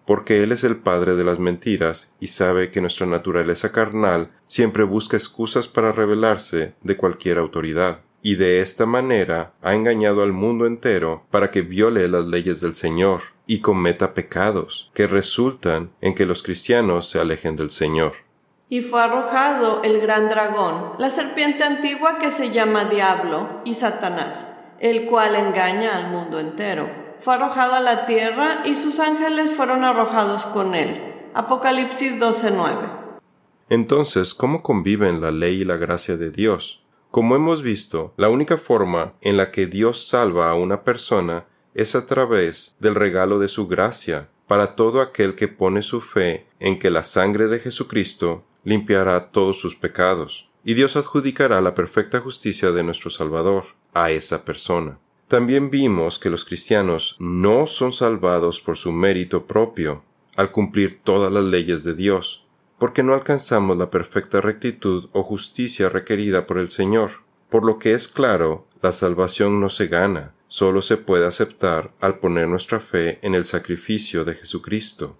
porque 0.06 0.42
Él 0.42 0.52
es 0.52 0.64
el 0.64 0.76
padre 0.76 1.14
de 1.14 1.24
las 1.24 1.38
mentiras 1.38 2.14
y 2.20 2.28
sabe 2.28 2.70
que 2.70 2.80
nuestra 2.80 3.06
naturaleza 3.06 3.72
carnal 3.72 4.30
siempre 4.46 4.84
busca 4.84 5.16
excusas 5.16 5.68
para 5.68 5.92
rebelarse 5.92 6.74
de 6.82 6.96
cualquier 6.96 7.38
autoridad, 7.38 8.00
y 8.22 8.36
de 8.36 8.60
esta 8.60 8.86
manera 8.86 9.52
ha 9.62 9.74
engañado 9.74 10.22
al 10.22 10.32
mundo 10.32 10.66
entero 10.66 11.26
para 11.30 11.50
que 11.50 11.62
viole 11.62 12.06
las 12.08 12.26
leyes 12.26 12.60
del 12.60 12.74
Señor 12.74 13.22
y 13.46 13.60
cometa 13.60 14.14
pecados 14.14 14.90
que 14.94 15.06
resultan 15.06 15.90
en 16.00 16.14
que 16.14 16.26
los 16.26 16.42
cristianos 16.42 17.10
se 17.10 17.18
alejen 17.18 17.56
del 17.56 17.70
Señor. 17.70 18.12
Y 18.68 18.80
fue 18.80 19.02
arrojado 19.02 19.82
el 19.82 20.00
gran 20.00 20.28
dragón, 20.28 20.92
la 20.98 21.10
serpiente 21.10 21.64
antigua 21.64 22.18
que 22.18 22.30
se 22.30 22.52
llama 22.52 22.86
Diablo 22.86 23.60
y 23.64 23.74
Satanás, 23.74 24.46
el 24.78 25.04
cual 25.04 25.34
engaña 25.34 25.96
al 25.96 26.10
mundo 26.10 26.40
entero. 26.40 27.01
Fue 27.22 27.34
arrojado 27.34 27.74
a 27.74 27.80
la 27.80 28.04
tierra 28.04 28.62
y 28.64 28.74
sus 28.74 28.98
ángeles 28.98 29.52
fueron 29.52 29.84
arrojados 29.84 30.44
con 30.46 30.74
él. 30.74 31.00
Apocalipsis 31.34 32.18
12:9. 32.18 32.90
Entonces, 33.68 34.34
¿cómo 34.34 34.60
conviven 34.64 35.20
la 35.20 35.30
ley 35.30 35.60
y 35.60 35.64
la 35.64 35.76
gracia 35.76 36.16
de 36.16 36.32
Dios? 36.32 36.82
Como 37.12 37.36
hemos 37.36 37.62
visto, 37.62 38.12
la 38.16 38.28
única 38.28 38.58
forma 38.58 39.12
en 39.20 39.36
la 39.36 39.52
que 39.52 39.68
Dios 39.68 40.08
salva 40.08 40.50
a 40.50 40.54
una 40.54 40.82
persona 40.82 41.44
es 41.74 41.94
a 41.94 42.06
través 42.06 42.74
del 42.80 42.96
regalo 42.96 43.38
de 43.38 43.46
su 43.46 43.68
gracia 43.68 44.28
para 44.48 44.74
todo 44.74 45.00
aquel 45.00 45.36
que 45.36 45.46
pone 45.46 45.82
su 45.82 46.00
fe 46.00 46.48
en 46.58 46.80
que 46.80 46.90
la 46.90 47.04
sangre 47.04 47.46
de 47.46 47.60
Jesucristo 47.60 48.42
limpiará 48.64 49.30
todos 49.30 49.60
sus 49.60 49.76
pecados, 49.76 50.50
y 50.64 50.74
Dios 50.74 50.96
adjudicará 50.96 51.60
la 51.60 51.74
perfecta 51.74 52.18
justicia 52.18 52.72
de 52.72 52.82
nuestro 52.82 53.10
Salvador 53.10 53.64
a 53.94 54.10
esa 54.10 54.44
persona. 54.44 54.98
También 55.32 55.70
vimos 55.70 56.18
que 56.18 56.28
los 56.28 56.44
cristianos 56.44 57.16
no 57.18 57.66
son 57.66 57.90
salvados 57.90 58.60
por 58.60 58.76
su 58.76 58.92
mérito 58.92 59.46
propio, 59.46 60.04
al 60.36 60.50
cumplir 60.50 61.00
todas 61.02 61.32
las 61.32 61.44
leyes 61.44 61.84
de 61.84 61.94
Dios, 61.94 62.44
porque 62.78 63.02
no 63.02 63.14
alcanzamos 63.14 63.78
la 63.78 63.88
perfecta 63.88 64.42
rectitud 64.42 65.08
o 65.12 65.22
justicia 65.22 65.88
requerida 65.88 66.46
por 66.46 66.58
el 66.58 66.70
Señor. 66.70 67.22
Por 67.48 67.64
lo 67.64 67.78
que 67.78 67.94
es 67.94 68.08
claro, 68.08 68.66
la 68.82 68.92
salvación 68.92 69.58
no 69.58 69.70
se 69.70 69.86
gana, 69.86 70.34
solo 70.48 70.82
se 70.82 70.98
puede 70.98 71.26
aceptar 71.26 71.94
al 72.02 72.18
poner 72.18 72.46
nuestra 72.46 72.78
fe 72.78 73.18
en 73.22 73.34
el 73.34 73.46
sacrificio 73.46 74.26
de 74.26 74.34
Jesucristo. 74.34 75.16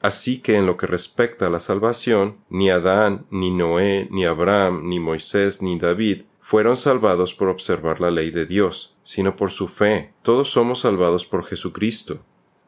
Así 0.00 0.40
que 0.40 0.56
en 0.56 0.66
lo 0.66 0.76
que 0.76 0.88
respecta 0.88 1.46
a 1.46 1.50
la 1.50 1.60
salvación, 1.60 2.38
ni 2.50 2.68
Adán, 2.68 3.26
ni 3.30 3.52
Noé, 3.52 4.08
ni 4.10 4.26
Abraham, 4.26 4.88
ni 4.88 4.98
Moisés, 4.98 5.62
ni 5.62 5.78
David 5.78 6.22
fueron 6.42 6.76
salvados 6.76 7.34
por 7.34 7.48
observar 7.48 8.00
la 8.00 8.10
ley 8.10 8.30
de 8.30 8.44
Dios, 8.44 8.94
sino 9.02 9.36
por 9.36 9.50
su 9.52 9.68
fe. 9.68 10.12
Todos 10.22 10.50
somos 10.50 10.80
salvados 10.80 11.24
por 11.24 11.46
Jesucristo. 11.46 12.18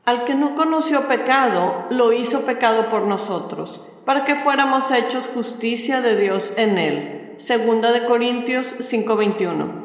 Al 0.07 0.25
que 0.25 0.35
no 0.35 0.55
conoció 0.55 1.09
pecado, 1.09 1.87
lo 1.91 2.13
hizo 2.13 2.43
pecado 2.43 2.89
por 2.89 3.03
nosotros, 3.03 3.81
para 4.05 4.25
que 4.25 4.37
fuéramos 4.37 4.91
hechos 4.91 5.27
justicia 5.27 6.01
de 6.01 6.17
Dios 6.17 6.53
en 6.57 6.79
él. 6.79 7.35
Segunda 7.37 7.91
de 7.91 8.05
Corintios 8.05 8.77
5:21. 8.81 9.85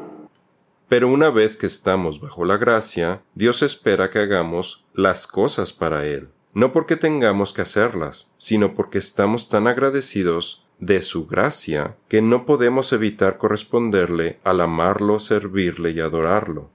Pero 0.88 1.08
una 1.08 1.30
vez 1.30 1.56
que 1.56 1.66
estamos 1.66 2.20
bajo 2.20 2.44
la 2.44 2.56
gracia, 2.56 3.22
Dios 3.34 3.62
espera 3.62 4.10
que 4.10 4.20
hagamos 4.20 4.84
las 4.92 5.26
cosas 5.26 5.72
para 5.72 6.04
Él, 6.04 6.30
no 6.52 6.72
porque 6.72 6.96
tengamos 6.96 7.52
que 7.52 7.62
hacerlas, 7.62 8.30
sino 8.38 8.74
porque 8.74 8.98
estamos 8.98 9.48
tan 9.48 9.68
agradecidos 9.68 10.66
de 10.80 11.02
su 11.02 11.26
gracia 11.26 11.96
que 12.08 12.22
no 12.22 12.46
podemos 12.46 12.92
evitar 12.92 13.38
corresponderle 13.38 14.40
al 14.44 14.60
amarlo, 14.60 15.20
servirle 15.20 15.90
y 15.90 16.00
adorarlo. 16.00 16.70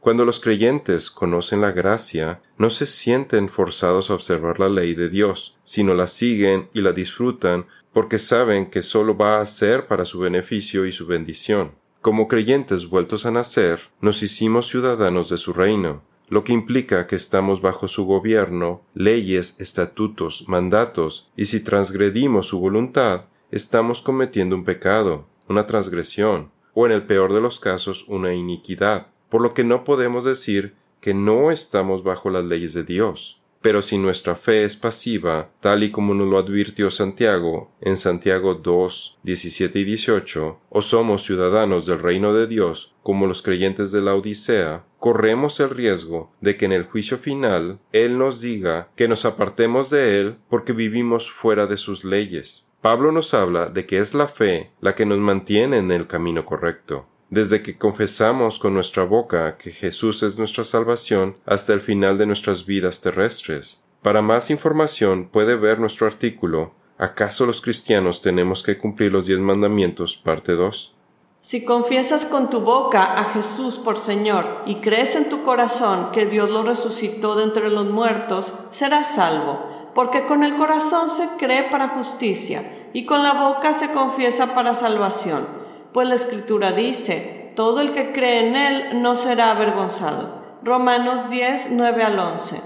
Cuando 0.00 0.24
los 0.24 0.40
creyentes 0.40 1.10
conocen 1.10 1.60
la 1.60 1.72
gracia, 1.72 2.40
no 2.56 2.70
se 2.70 2.86
sienten 2.86 3.50
forzados 3.50 4.10
a 4.10 4.14
observar 4.14 4.58
la 4.58 4.70
ley 4.70 4.94
de 4.94 5.10
Dios, 5.10 5.58
sino 5.64 5.92
la 5.92 6.06
siguen 6.06 6.70
y 6.72 6.80
la 6.80 6.92
disfrutan 6.92 7.66
porque 7.92 8.18
saben 8.18 8.70
que 8.70 8.80
solo 8.82 9.16
va 9.16 9.40
a 9.40 9.46
ser 9.46 9.88
para 9.88 10.06
su 10.06 10.20
beneficio 10.20 10.86
y 10.86 10.92
su 10.92 11.06
bendición. 11.06 11.72
Como 12.00 12.28
creyentes 12.28 12.88
vueltos 12.88 13.26
a 13.26 13.30
nacer, 13.30 13.80
nos 14.00 14.22
hicimos 14.22 14.68
ciudadanos 14.68 15.28
de 15.28 15.36
su 15.36 15.52
reino, 15.52 16.02
lo 16.30 16.44
que 16.44 16.52
implica 16.52 17.06
que 17.06 17.16
estamos 17.16 17.60
bajo 17.60 17.88
su 17.88 18.06
gobierno, 18.06 18.82
leyes, 18.94 19.56
estatutos, 19.58 20.44
mandatos, 20.46 21.28
y 21.36 21.46
si 21.46 21.60
transgredimos 21.60 22.46
su 22.46 22.60
voluntad, 22.60 23.26
estamos 23.50 24.02
cometiendo 24.02 24.54
un 24.56 24.64
pecado, 24.64 25.26
una 25.48 25.66
transgresión, 25.66 26.50
o 26.74 26.86
en 26.86 26.92
el 26.92 27.04
peor 27.04 27.32
de 27.32 27.40
los 27.40 27.58
casos 27.58 28.04
una 28.08 28.34
iniquidad, 28.34 29.08
por 29.28 29.42
lo 29.42 29.54
que 29.54 29.64
no 29.64 29.84
podemos 29.84 30.24
decir 30.24 30.74
que 31.00 31.14
no 31.14 31.50
estamos 31.50 32.04
bajo 32.04 32.30
las 32.30 32.44
leyes 32.44 32.74
de 32.74 32.84
Dios. 32.84 33.40
Pero 33.62 33.82
si 33.82 33.98
nuestra 33.98 34.36
fe 34.36 34.64
es 34.64 34.76
pasiva, 34.76 35.50
tal 35.60 35.82
y 35.82 35.90
como 35.90 36.14
nos 36.14 36.28
lo 36.28 36.38
advirtió 36.38 36.90
Santiago 36.90 37.70
en 37.82 37.98
Santiago 37.98 38.54
2, 38.54 39.18
17 39.22 39.78
y 39.80 39.84
18, 39.84 40.58
o 40.70 40.82
somos 40.82 41.24
ciudadanos 41.24 41.84
del 41.84 41.98
reino 41.98 42.32
de 42.32 42.46
Dios, 42.46 42.94
como 43.02 43.26
los 43.26 43.42
creyentes 43.42 43.92
de 43.92 44.00
la 44.00 44.14
Odisea, 44.14 44.86
corremos 44.98 45.60
el 45.60 45.70
riesgo 45.70 46.32
de 46.40 46.56
que 46.56 46.64
en 46.64 46.72
el 46.72 46.84
juicio 46.84 47.18
final 47.18 47.80
Él 47.92 48.16
nos 48.16 48.40
diga 48.40 48.88
que 48.96 49.08
nos 49.08 49.26
apartemos 49.26 49.90
de 49.90 50.20
Él 50.20 50.36
porque 50.48 50.72
vivimos 50.72 51.30
fuera 51.30 51.66
de 51.66 51.76
sus 51.76 52.02
leyes. 52.02 52.69
Pablo 52.80 53.12
nos 53.12 53.34
habla 53.34 53.66
de 53.66 53.86
que 53.86 53.98
es 53.98 54.14
la 54.14 54.28
fe 54.28 54.70
la 54.80 54.94
que 54.94 55.06
nos 55.06 55.18
mantiene 55.18 55.78
en 55.78 55.90
el 55.90 56.06
camino 56.06 56.44
correcto 56.44 57.06
desde 57.30 57.62
que 57.62 57.78
confesamos 57.78 58.58
con 58.58 58.74
nuestra 58.74 59.04
boca 59.04 59.56
que 59.56 59.70
Jesús 59.70 60.24
es 60.24 60.36
nuestra 60.36 60.64
salvación 60.64 61.36
hasta 61.46 61.72
el 61.72 61.80
final 61.80 62.18
de 62.18 62.26
nuestras 62.26 62.66
vidas 62.66 63.00
terrestres. 63.00 63.80
Para 64.02 64.20
más 64.20 64.50
información 64.50 65.28
puede 65.30 65.54
ver 65.54 65.78
nuestro 65.78 66.08
artículo 66.08 66.74
¿Acaso 67.00 67.46
los 67.46 67.62
cristianos 67.62 68.20
tenemos 68.20 68.62
que 68.62 68.76
cumplir 68.76 69.10
los 69.10 69.24
diez 69.24 69.38
mandamientos? 69.38 70.16
parte 70.16 70.52
2. 70.52 70.94
Si 71.40 71.64
confiesas 71.64 72.26
con 72.26 72.50
tu 72.50 72.60
boca 72.60 73.14
a 73.14 73.24
Jesús 73.24 73.78
por 73.78 73.96
Señor 73.96 74.64
y 74.66 74.82
crees 74.82 75.16
en 75.16 75.30
tu 75.30 75.42
corazón 75.42 76.10
que 76.12 76.26
Dios 76.26 76.50
lo 76.50 76.62
resucitó 76.62 77.36
de 77.36 77.44
entre 77.44 77.70
los 77.70 77.86
muertos, 77.86 78.52
serás 78.70 79.14
salvo, 79.14 79.79
porque 79.94 80.26
con 80.26 80.44
el 80.44 80.56
corazón 80.56 81.08
se 81.08 81.28
cree 81.38 81.64
para 81.64 81.88
justicia 81.88 82.88
y 82.92 83.06
con 83.06 83.22
la 83.22 83.34
boca 83.34 83.72
se 83.72 83.90
confiesa 83.90 84.54
para 84.54 84.74
salvación. 84.74 85.46
Pues 85.92 86.08
la 86.08 86.14
escritura 86.14 86.72
dice. 86.72 87.38
Todo 87.56 87.80
el 87.80 87.92
que 87.92 88.12
cree 88.12 88.48
en 88.48 88.56
Él 88.56 89.02
no 89.02 89.16
será 89.16 89.50
avergonzado. 89.50 90.40
Romanos 90.62 91.28
10, 91.30 91.70
9 91.72 92.04
al 92.04 92.18
11. 92.18 92.62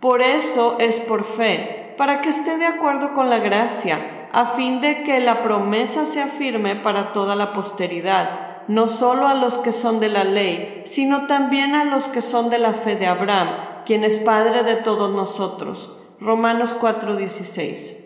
Por 0.00 0.22
eso 0.22 0.76
es 0.80 0.98
por 0.98 1.24
fe, 1.24 1.94
para 1.96 2.20
que 2.20 2.30
esté 2.30 2.56
de 2.56 2.66
acuerdo 2.66 3.12
con 3.12 3.30
la 3.30 3.38
gracia, 3.38 4.28
a 4.32 4.46
fin 4.46 4.80
de 4.80 5.02
que 5.02 5.20
la 5.20 5.42
promesa 5.42 6.04
sea 6.06 6.28
firme 6.28 6.74
para 6.74 7.12
toda 7.12 7.36
la 7.36 7.52
posteridad, 7.52 8.64
no 8.66 8.88
solo 8.88 9.28
a 9.28 9.34
los 9.34 9.58
que 9.58 9.72
son 9.72 10.00
de 10.00 10.08
la 10.08 10.24
ley, 10.24 10.82
sino 10.86 11.26
también 11.26 11.74
a 11.74 11.84
los 11.84 12.08
que 12.08 12.22
son 12.22 12.50
de 12.50 12.58
la 12.58 12.72
fe 12.72 12.96
de 12.96 13.06
Abraham, 13.06 13.82
quien 13.84 14.04
es 14.04 14.18
Padre 14.18 14.62
de 14.62 14.76
todos 14.76 15.10
nosotros. 15.10 16.01
Romanos 16.24 16.76
4:16. 16.78 17.96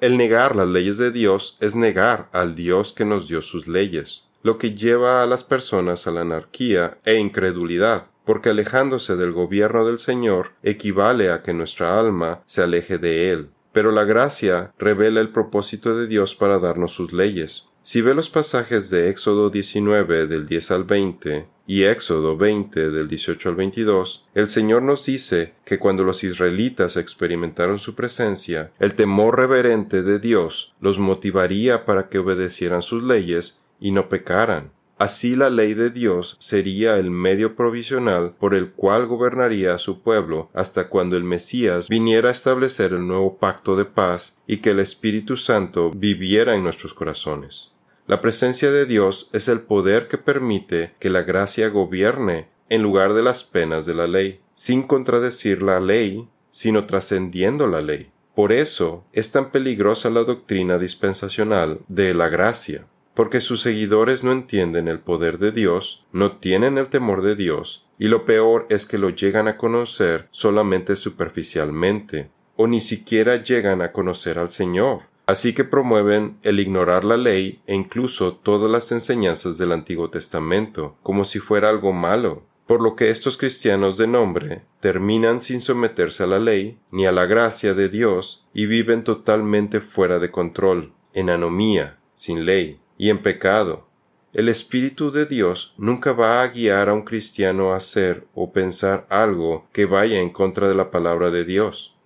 El 0.00 0.18
negar 0.18 0.54
las 0.54 0.68
leyes 0.68 0.98
de 0.98 1.10
Dios 1.10 1.56
es 1.60 1.74
negar 1.74 2.28
al 2.34 2.54
Dios 2.54 2.92
que 2.92 3.06
nos 3.06 3.26
dio 3.26 3.40
sus 3.40 3.66
leyes, 3.66 4.28
lo 4.42 4.58
que 4.58 4.74
lleva 4.74 5.22
a 5.22 5.26
las 5.26 5.44
personas 5.44 6.06
a 6.06 6.10
la 6.10 6.20
anarquía 6.20 6.98
e 7.06 7.14
incredulidad, 7.14 8.08
porque 8.26 8.50
alejándose 8.50 9.16
del 9.16 9.32
gobierno 9.32 9.86
del 9.86 9.98
Señor 9.98 10.52
equivale 10.62 11.32
a 11.32 11.42
que 11.42 11.54
nuestra 11.54 11.98
alma 11.98 12.42
se 12.44 12.62
aleje 12.62 12.98
de 12.98 13.30
Él. 13.30 13.48
Pero 13.72 13.92
la 13.92 14.04
gracia 14.04 14.74
revela 14.78 15.22
el 15.22 15.30
propósito 15.30 15.96
de 15.96 16.06
Dios 16.06 16.34
para 16.34 16.58
darnos 16.58 16.92
sus 16.92 17.14
leyes. 17.14 17.64
Si 17.80 18.02
ve 18.02 18.12
los 18.12 18.28
pasajes 18.28 18.90
de 18.90 19.08
Éxodo 19.08 19.48
19 19.48 20.26
del 20.26 20.44
10 20.46 20.70
al 20.72 20.84
20, 20.84 21.48
y 21.68 21.84
Éxodo 21.84 22.38
20 22.38 22.90
del 22.90 23.08
18 23.08 23.50
al 23.50 23.54
22, 23.54 24.26
el 24.34 24.48
Señor 24.48 24.82
nos 24.82 25.04
dice 25.04 25.52
que 25.66 25.78
cuando 25.78 26.02
los 26.02 26.24
israelitas 26.24 26.96
experimentaron 26.96 27.78
su 27.78 27.94
presencia, 27.94 28.72
el 28.78 28.94
temor 28.94 29.36
reverente 29.36 30.02
de 30.02 30.18
Dios 30.18 30.74
los 30.80 30.98
motivaría 30.98 31.84
para 31.84 32.08
que 32.08 32.18
obedecieran 32.18 32.80
sus 32.80 33.04
leyes 33.04 33.60
y 33.80 33.90
no 33.90 34.08
pecaran. 34.08 34.72
Así 34.96 35.36
la 35.36 35.50
ley 35.50 35.74
de 35.74 35.90
Dios 35.90 36.38
sería 36.40 36.96
el 36.96 37.10
medio 37.10 37.54
provisional 37.54 38.34
por 38.40 38.54
el 38.54 38.70
cual 38.70 39.06
gobernaría 39.06 39.74
a 39.74 39.78
su 39.78 40.00
pueblo 40.00 40.48
hasta 40.54 40.88
cuando 40.88 41.18
el 41.18 41.22
Mesías 41.22 41.90
viniera 41.90 42.30
a 42.30 42.32
establecer 42.32 42.94
el 42.94 43.06
nuevo 43.06 43.36
pacto 43.36 43.76
de 43.76 43.84
paz 43.84 44.40
y 44.46 44.56
que 44.56 44.70
el 44.70 44.80
Espíritu 44.80 45.36
Santo 45.36 45.90
viviera 45.94 46.56
en 46.56 46.64
nuestros 46.64 46.94
corazones. 46.94 47.72
La 48.08 48.22
presencia 48.22 48.70
de 48.70 48.86
Dios 48.86 49.28
es 49.34 49.48
el 49.48 49.60
poder 49.60 50.08
que 50.08 50.16
permite 50.16 50.94
que 50.98 51.10
la 51.10 51.24
gracia 51.24 51.68
gobierne 51.68 52.48
en 52.70 52.82
lugar 52.82 53.12
de 53.12 53.22
las 53.22 53.44
penas 53.44 53.84
de 53.84 53.92
la 53.92 54.06
ley, 54.06 54.40
sin 54.54 54.82
contradecir 54.84 55.62
la 55.62 55.78
ley, 55.78 56.26
sino 56.50 56.86
trascendiendo 56.86 57.66
la 57.66 57.82
ley. 57.82 58.10
Por 58.34 58.52
eso 58.52 59.04
es 59.12 59.30
tan 59.30 59.50
peligrosa 59.50 60.08
la 60.08 60.24
doctrina 60.24 60.78
dispensacional 60.78 61.80
de 61.88 62.14
la 62.14 62.30
gracia, 62.30 62.86
porque 63.12 63.42
sus 63.42 63.60
seguidores 63.60 64.24
no 64.24 64.32
entienden 64.32 64.88
el 64.88 65.00
poder 65.00 65.38
de 65.38 65.52
Dios, 65.52 66.06
no 66.10 66.38
tienen 66.38 66.78
el 66.78 66.86
temor 66.86 67.20
de 67.20 67.36
Dios, 67.36 67.84
y 67.98 68.08
lo 68.08 68.24
peor 68.24 68.66
es 68.70 68.86
que 68.86 68.96
lo 68.96 69.10
llegan 69.10 69.48
a 69.48 69.58
conocer 69.58 70.28
solamente 70.30 70.96
superficialmente, 70.96 72.30
o 72.56 72.68
ni 72.68 72.80
siquiera 72.80 73.42
llegan 73.42 73.82
a 73.82 73.92
conocer 73.92 74.38
al 74.38 74.50
Señor, 74.50 75.02
Así 75.28 75.52
que 75.52 75.64
promueven 75.64 76.38
el 76.42 76.58
ignorar 76.58 77.04
la 77.04 77.18
ley 77.18 77.60
e 77.66 77.74
incluso 77.74 78.36
todas 78.36 78.70
las 78.70 78.90
enseñanzas 78.92 79.58
del 79.58 79.72
Antiguo 79.72 80.08
Testamento, 80.08 80.96
como 81.02 81.26
si 81.26 81.38
fuera 81.38 81.68
algo 81.68 81.92
malo, 81.92 82.44
por 82.66 82.80
lo 82.80 82.96
que 82.96 83.10
estos 83.10 83.36
cristianos 83.36 83.98
de 83.98 84.06
nombre 84.06 84.62
terminan 84.80 85.42
sin 85.42 85.60
someterse 85.60 86.22
a 86.22 86.28
la 86.28 86.38
ley 86.38 86.80
ni 86.90 87.04
a 87.04 87.12
la 87.12 87.26
gracia 87.26 87.74
de 87.74 87.90
Dios 87.90 88.48
y 88.54 88.64
viven 88.64 89.04
totalmente 89.04 89.82
fuera 89.82 90.18
de 90.18 90.30
control, 90.30 90.94
en 91.12 91.28
anomía, 91.28 91.98
sin 92.14 92.46
ley 92.46 92.80
y 92.96 93.10
en 93.10 93.18
pecado. 93.18 93.86
El 94.32 94.48
Espíritu 94.48 95.10
de 95.10 95.26
Dios 95.26 95.74
nunca 95.76 96.14
va 96.14 96.40
a 96.40 96.48
guiar 96.48 96.88
a 96.88 96.94
un 96.94 97.02
cristiano 97.02 97.74
a 97.74 97.76
hacer 97.76 98.26
o 98.32 98.54
pensar 98.54 99.06
algo 99.10 99.68
que 99.74 99.84
vaya 99.84 100.20
en 100.20 100.30
contra 100.30 100.70
de 100.70 100.74
la 100.74 100.90
palabra 100.90 101.30
de 101.30 101.44
Dios 101.44 101.97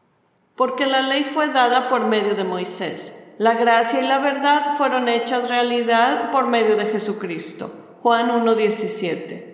porque 0.56 0.86
la 0.86 1.02
ley 1.02 1.24
fue 1.24 1.48
dada 1.48 1.88
por 1.88 2.06
medio 2.06 2.34
de 2.34 2.44
Moisés. 2.44 3.14
La 3.38 3.54
gracia 3.54 4.00
y 4.00 4.06
la 4.06 4.18
verdad 4.18 4.76
fueron 4.76 5.08
hechas 5.08 5.48
realidad 5.48 6.30
por 6.30 6.48
medio 6.48 6.76
de 6.76 6.86
Jesucristo. 6.86 7.72
Juan 7.98 8.30
1.17. 8.30 9.46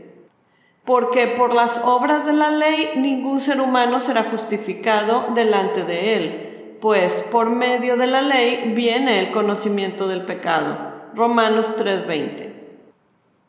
Porque 0.84 1.28
por 1.28 1.54
las 1.54 1.82
obras 1.84 2.26
de 2.26 2.32
la 2.32 2.50
ley 2.50 2.92
ningún 2.96 3.40
ser 3.40 3.61
humano 3.61 4.00
será 4.00 4.24
justificado 4.24 5.28
delante 5.34 5.84
de 5.84 6.16
él, 6.16 6.76
pues 6.80 7.24
por 7.30 7.50
medio 7.50 7.96
de 7.96 8.06
la 8.06 8.22
ley 8.22 8.72
viene 8.74 9.20
el 9.20 9.30
conocimiento 9.30 10.08
del 10.08 10.24
pecado. 10.24 10.78
Romanos 11.14 11.74
3:20. 11.76 12.54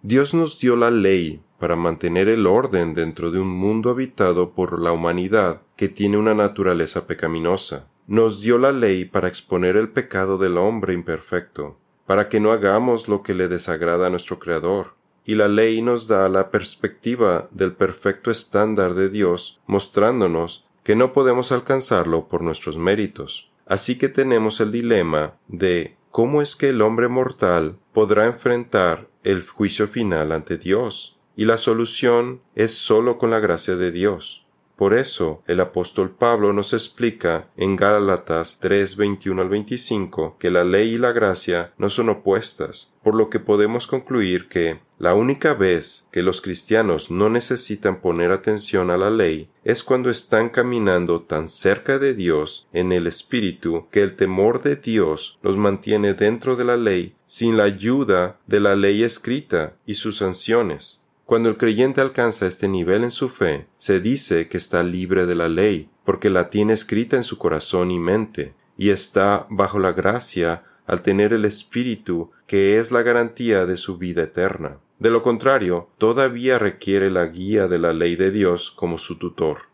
Dios 0.02 0.34
nos 0.34 0.60
dio 0.60 0.76
la 0.76 0.92
ley 0.92 1.42
para 1.60 1.76
mantener 1.76 2.30
el 2.30 2.46
orden 2.46 2.94
dentro 2.94 3.32
de 3.32 3.40
un 3.40 3.50
mundo 3.50 3.90
habitado 3.90 4.52
por 4.52 4.82
la 4.82 4.92
humanidad 4.92 5.62
que 5.80 5.88
tiene 5.88 6.18
una 6.18 6.34
naturaleza 6.34 7.08
pecaminosa. 7.08 7.88
Nos 8.06 8.42
dio 8.42 8.58
la 8.58 8.74
ley 8.74 9.06
para 9.06 9.30
exponer 9.30 9.78
el 9.78 9.88
pecado 9.88 10.38
del 10.38 10.58
hombre 10.58 10.94
imperfecto, 10.94 11.78
para 12.06 12.28
que 12.28 12.42
no 12.42 12.52
hagamos 12.52 13.08
lo 13.08 13.24
que 13.24 13.34
le 13.34 13.48
desagrada 13.48 14.08
a 14.08 14.10
nuestro 14.10 14.40
Creador. 14.40 14.96
Y 15.24 15.36
la 15.36 15.48
ley 15.48 15.82
nos 15.82 16.10
da 16.10 16.28
la 16.28 16.52
perspectiva 16.52 17.48
del 17.52 17.72
perfecto 17.72 18.30
estándar 18.30 18.94
de 18.94 19.08
Dios, 19.08 19.62
mostrándonos 19.68 20.66
que 20.84 20.98
no 20.98 21.14
podemos 21.14 21.54
alcanzarlo 21.54 22.28
por 22.28 22.42
nuestros 22.42 22.78
méritos. 22.78 23.50
Así 23.66 23.98
que 23.98 24.10
tenemos 24.10 24.60
el 24.60 24.74
dilema 24.74 25.36
de 25.48 25.96
cómo 26.12 26.42
es 26.42 26.58
que 26.58 26.68
el 26.72 26.82
hombre 26.82 27.08
mortal 27.08 27.78
podrá 27.94 28.26
enfrentar 28.26 29.08
el 29.24 29.48
juicio 29.48 29.88
final 29.88 30.34
ante 30.34 30.58
Dios 30.58 31.18
y 31.38 31.46
la 31.46 31.56
solución 31.56 32.42
es 32.54 32.74
sólo 32.74 33.18
con 33.18 33.30
la 33.30 33.40
gracia 33.40 33.78
de 33.78 33.94
Dios. 33.94 34.46
Por 34.80 34.94
eso 34.94 35.44
el 35.46 35.60
apóstol 35.60 36.12
Pablo 36.12 36.54
nos 36.54 36.72
explica 36.72 37.50
en 37.58 37.76
Gálatas 37.76 38.60
3, 38.62 38.96
21 38.96 39.42
al 39.42 39.50
25 39.50 40.38
que 40.40 40.50
la 40.50 40.64
ley 40.64 40.94
y 40.94 40.98
la 40.98 41.12
gracia 41.12 41.74
no 41.78 41.90
son 41.90 42.08
opuestas, 42.08 42.94
por 43.04 43.14
lo 43.14 43.30
que 43.30 43.42
podemos 43.42 43.88
concluir 43.88 44.48
que 44.48 44.80
la 44.98 45.16
única 45.16 45.54
vez 45.54 46.08
que 46.14 46.24
los 46.24 46.42
cristianos 46.42 47.12
no 47.12 47.30
necesitan 47.30 48.00
poner 48.00 48.32
atención 48.32 48.90
a 48.90 48.96
la 48.96 49.10
ley 49.10 49.50
es 49.66 49.84
cuando 49.84 50.10
están 50.10 50.48
caminando 50.48 51.24
tan 51.24 51.50
cerca 51.50 52.00
de 52.00 52.14
Dios 52.14 52.70
en 52.72 52.94
el 52.94 53.06
Espíritu 53.06 53.88
que 53.92 54.02
el 54.02 54.16
temor 54.16 54.64
de 54.64 54.78
Dios 54.78 55.40
los 55.42 55.58
mantiene 55.58 56.14
dentro 56.14 56.56
de 56.56 56.64
la 56.64 56.78
ley 56.78 57.18
sin 57.26 57.58
la 57.58 57.66
ayuda 57.66 58.40
de 58.48 58.62
la 58.62 58.78
ley 58.78 59.04
escrita 59.04 59.74
y 59.86 59.96
sus 59.96 60.20
sanciones. 60.20 61.00
Cuando 61.30 61.48
el 61.50 61.58
creyente 61.58 62.02
alcanza 62.02 62.48
este 62.48 62.68
nivel 62.68 63.04
en 63.04 63.12
su 63.12 63.30
fe, 63.30 63.68
se 63.78 64.00
dice 64.00 64.48
que 64.48 64.58
está 64.58 64.82
libre 64.82 65.28
de 65.28 65.36
la 65.36 65.48
ley, 65.48 65.88
porque 66.04 66.32
la 66.32 66.50
tiene 66.50 66.74
escrita 66.74 67.18
en 67.18 67.24
su 67.24 67.38
corazón 67.38 67.92
y 67.92 68.00
mente, 68.00 68.56
y 68.78 68.90
está 68.90 69.46
bajo 69.52 69.78
la 69.78 69.92
gracia 69.92 70.64
al 70.88 71.04
tener 71.04 71.32
el 71.34 71.46
Espíritu, 71.46 72.32
que 72.48 72.80
es 72.80 72.90
la 72.90 73.04
garantía 73.04 73.68
de 73.68 73.78
su 73.78 74.00
vida 74.00 74.24
eterna. 74.24 74.78
De 74.98 75.12
lo 75.12 75.22
contrario, 75.22 75.90
todavía 76.00 76.58
requiere 76.58 77.12
la 77.12 77.28
guía 77.28 77.68
de 77.68 77.78
la 77.78 77.94
ley 77.94 78.16
de 78.16 78.32
Dios 78.32 78.72
como 78.72 78.98
su 78.98 79.20
tutor. 79.20 79.70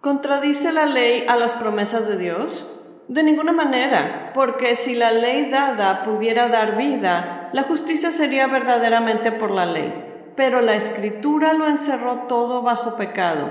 ¿Contradice 0.00 0.72
la 0.72 0.86
ley 0.86 1.24
a 1.26 1.36
las 1.36 1.54
promesas 1.54 2.06
de 2.06 2.18
Dios? 2.18 2.70
De 3.08 3.24
ninguna 3.24 3.50
manera, 3.50 4.30
porque 4.32 4.76
si 4.76 4.94
la 4.94 5.10
ley 5.10 5.50
dada 5.50 6.04
pudiera 6.04 6.46
dar 6.46 6.76
vida, 6.76 7.50
la 7.52 7.64
justicia 7.64 8.12
sería 8.12 8.46
verdaderamente 8.46 9.32
por 9.32 9.50
la 9.50 9.66
ley 9.66 10.09
pero 10.40 10.62
la 10.62 10.74
escritura 10.74 11.52
lo 11.52 11.66
encerró 11.66 12.20
todo 12.20 12.62
bajo 12.62 12.96
pecado, 12.96 13.50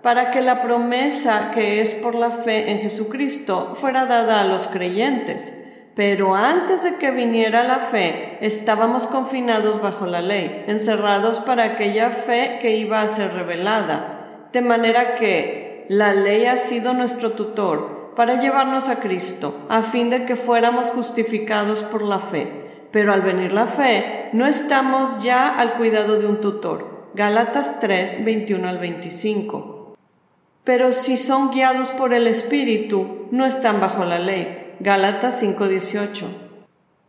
para 0.00 0.30
que 0.30 0.40
la 0.40 0.62
promesa 0.62 1.50
que 1.50 1.82
es 1.82 1.94
por 1.94 2.14
la 2.14 2.30
fe 2.30 2.70
en 2.70 2.78
Jesucristo 2.78 3.74
fuera 3.74 4.06
dada 4.06 4.40
a 4.40 4.46
los 4.46 4.66
creyentes. 4.66 5.52
Pero 5.94 6.34
antes 6.34 6.82
de 6.82 6.94
que 6.94 7.10
viniera 7.10 7.62
la 7.62 7.80
fe, 7.80 8.38
estábamos 8.40 9.06
confinados 9.06 9.82
bajo 9.82 10.06
la 10.06 10.22
ley, 10.22 10.64
encerrados 10.66 11.40
para 11.40 11.64
aquella 11.64 12.08
fe 12.08 12.58
que 12.58 12.74
iba 12.74 13.02
a 13.02 13.08
ser 13.08 13.34
revelada. 13.34 14.48
De 14.50 14.62
manera 14.62 15.16
que 15.16 15.84
la 15.90 16.14
ley 16.14 16.46
ha 16.46 16.56
sido 16.56 16.94
nuestro 16.94 17.32
tutor 17.32 18.14
para 18.16 18.40
llevarnos 18.40 18.88
a 18.88 19.00
Cristo, 19.00 19.66
a 19.68 19.82
fin 19.82 20.08
de 20.08 20.24
que 20.24 20.36
fuéramos 20.36 20.88
justificados 20.88 21.82
por 21.82 22.00
la 22.00 22.18
fe 22.18 22.60
pero 22.90 23.12
al 23.12 23.22
venir 23.22 23.52
la 23.52 23.66
fe, 23.66 24.19
no 24.32 24.46
estamos 24.46 25.22
ya 25.22 25.48
al 25.48 25.74
cuidado 25.74 26.16
de 26.16 26.26
un 26.26 26.40
tutor. 26.40 27.10
Gálatas 27.14 27.80
3, 27.80 28.24
21 28.24 28.68
al 28.68 28.78
25. 28.78 29.96
Pero 30.64 30.92
si 30.92 31.16
son 31.16 31.50
guiados 31.50 31.90
por 31.90 32.14
el 32.14 32.26
Espíritu, 32.26 33.26
no 33.30 33.46
están 33.46 33.80
bajo 33.80 34.04
la 34.04 34.18
ley. 34.18 34.76
Gálatas 34.80 35.40
5, 35.40 35.68
18. 35.68 36.26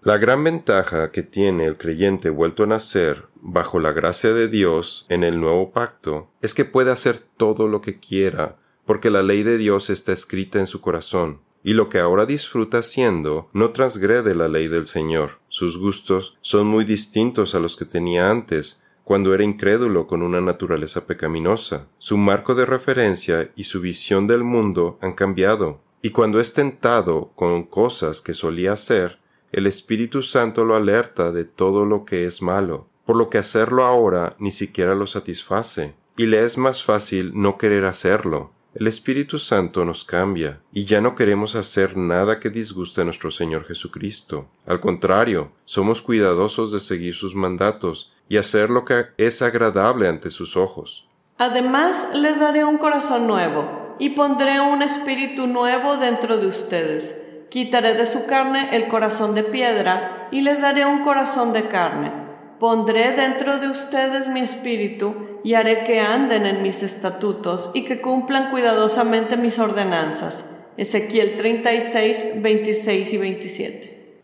La 0.01 0.17
gran 0.17 0.43
ventaja 0.43 1.11
que 1.11 1.21
tiene 1.21 1.65
el 1.65 1.77
creyente 1.77 2.31
vuelto 2.31 2.63
a 2.63 2.67
nacer 2.67 3.25
bajo 3.35 3.79
la 3.79 3.91
gracia 3.91 4.33
de 4.33 4.47
Dios 4.47 5.05
en 5.09 5.23
el 5.23 5.39
nuevo 5.39 5.71
pacto 5.71 6.31
es 6.41 6.55
que 6.55 6.65
puede 6.65 6.91
hacer 6.91 7.19
todo 7.19 7.67
lo 7.67 7.81
que 7.81 7.99
quiera, 7.99 8.55
porque 8.85 9.11
la 9.11 9.21
ley 9.21 9.43
de 9.43 9.57
Dios 9.57 9.91
está 9.91 10.11
escrita 10.11 10.59
en 10.59 10.65
su 10.65 10.81
corazón 10.81 11.41
y 11.63 11.73
lo 11.73 11.89
que 11.89 11.99
ahora 11.99 12.25
disfruta 12.25 12.79
haciendo 12.79 13.49
no 13.53 13.71
transgrede 13.71 14.35
la 14.35 14.47
ley 14.47 14.67
del 14.67 14.87
Señor. 14.87 15.39
Sus 15.49 15.77
gustos 15.77 16.37
son 16.41 16.67
muy 16.67 16.85
distintos 16.85 17.55
a 17.55 17.59
los 17.59 17.75
que 17.75 17.85
tenía 17.85 18.29
antes, 18.29 18.81
cuando 19.03 19.33
era 19.33 19.43
incrédulo 19.43 20.07
con 20.07 20.21
una 20.21 20.41
naturaleza 20.41 21.05
pecaminosa. 21.05 21.87
Su 21.97 22.17
marco 22.17 22.55
de 22.55 22.65
referencia 22.65 23.51
y 23.55 23.65
su 23.65 23.81
visión 23.81 24.27
del 24.27 24.43
mundo 24.43 24.97
han 25.01 25.13
cambiado, 25.13 25.81
y 26.01 26.11
cuando 26.11 26.39
es 26.39 26.53
tentado 26.53 27.31
con 27.35 27.63
cosas 27.63 28.21
que 28.21 28.33
solía 28.33 28.73
hacer, 28.73 29.19
el 29.51 29.67
Espíritu 29.67 30.23
Santo 30.23 30.65
lo 30.65 30.75
alerta 30.75 31.31
de 31.31 31.43
todo 31.43 31.85
lo 31.85 32.05
que 32.05 32.25
es 32.25 32.41
malo, 32.41 32.87
por 33.05 33.17
lo 33.17 33.29
que 33.29 33.37
hacerlo 33.37 33.83
ahora 33.83 34.35
ni 34.39 34.51
siquiera 34.51 34.95
lo 34.95 35.07
satisface, 35.07 35.93
y 36.15 36.27
le 36.27 36.43
es 36.45 36.57
más 36.57 36.83
fácil 36.83 37.31
no 37.35 37.55
querer 37.55 37.85
hacerlo. 37.85 38.51
El 38.73 38.87
Espíritu 38.87 39.37
Santo 39.37 39.83
nos 39.83 40.05
cambia, 40.05 40.61
y 40.71 40.85
ya 40.85 41.01
no 41.01 41.15
queremos 41.15 41.55
hacer 41.55 41.97
nada 41.97 42.39
que 42.39 42.49
disguste 42.49 43.01
a 43.01 43.03
nuestro 43.03 43.31
Señor 43.31 43.65
Jesucristo. 43.65 44.47
Al 44.65 44.79
contrario, 44.79 45.51
somos 45.65 46.01
cuidadosos 46.01 46.71
de 46.71 46.79
seguir 46.79 47.15
sus 47.15 47.35
mandatos 47.35 48.13
y 48.29 48.37
hacer 48.37 48.69
lo 48.69 48.85
que 48.85 49.07
es 49.17 49.41
agradable 49.41 50.07
ante 50.07 50.29
sus 50.29 50.55
ojos. 50.55 51.07
Además, 51.37 52.07
les 52.13 52.39
daré 52.39 52.63
un 52.63 52.77
corazón 52.77 53.27
nuevo, 53.27 53.95
y 53.99 54.11
pondré 54.11 54.61
un 54.61 54.81
espíritu 54.81 55.47
nuevo 55.47 55.97
dentro 55.97 56.37
de 56.37 56.47
ustedes 56.47 57.15
Quitaré 57.51 57.95
de 57.95 58.05
su 58.05 58.27
carne 58.27 58.69
el 58.71 58.87
corazón 58.87 59.35
de 59.35 59.43
piedra 59.43 60.29
y 60.31 60.39
les 60.39 60.61
daré 60.61 60.85
un 60.85 61.03
corazón 61.03 61.51
de 61.51 61.67
carne. 61.67 62.20
Pondré 62.61 63.13
dentro 63.13 63.57
de 63.57 63.69
ustedes 63.69 64.27
mi 64.27 64.41
espíritu 64.41 65.39
y 65.43 65.55
haré 65.55 65.83
que 65.83 65.99
anden 65.99 66.45
en 66.45 66.61
mis 66.61 66.83
estatutos 66.83 67.71
y 67.73 67.85
que 67.85 68.01
cumplan 68.01 68.51
cuidadosamente 68.51 69.35
mis 69.35 69.57
ordenanzas. 69.57 70.45
Ezequiel 70.77 71.37
36, 71.37 72.33
26 72.35 73.13
y 73.13 73.17
27. 73.17 74.23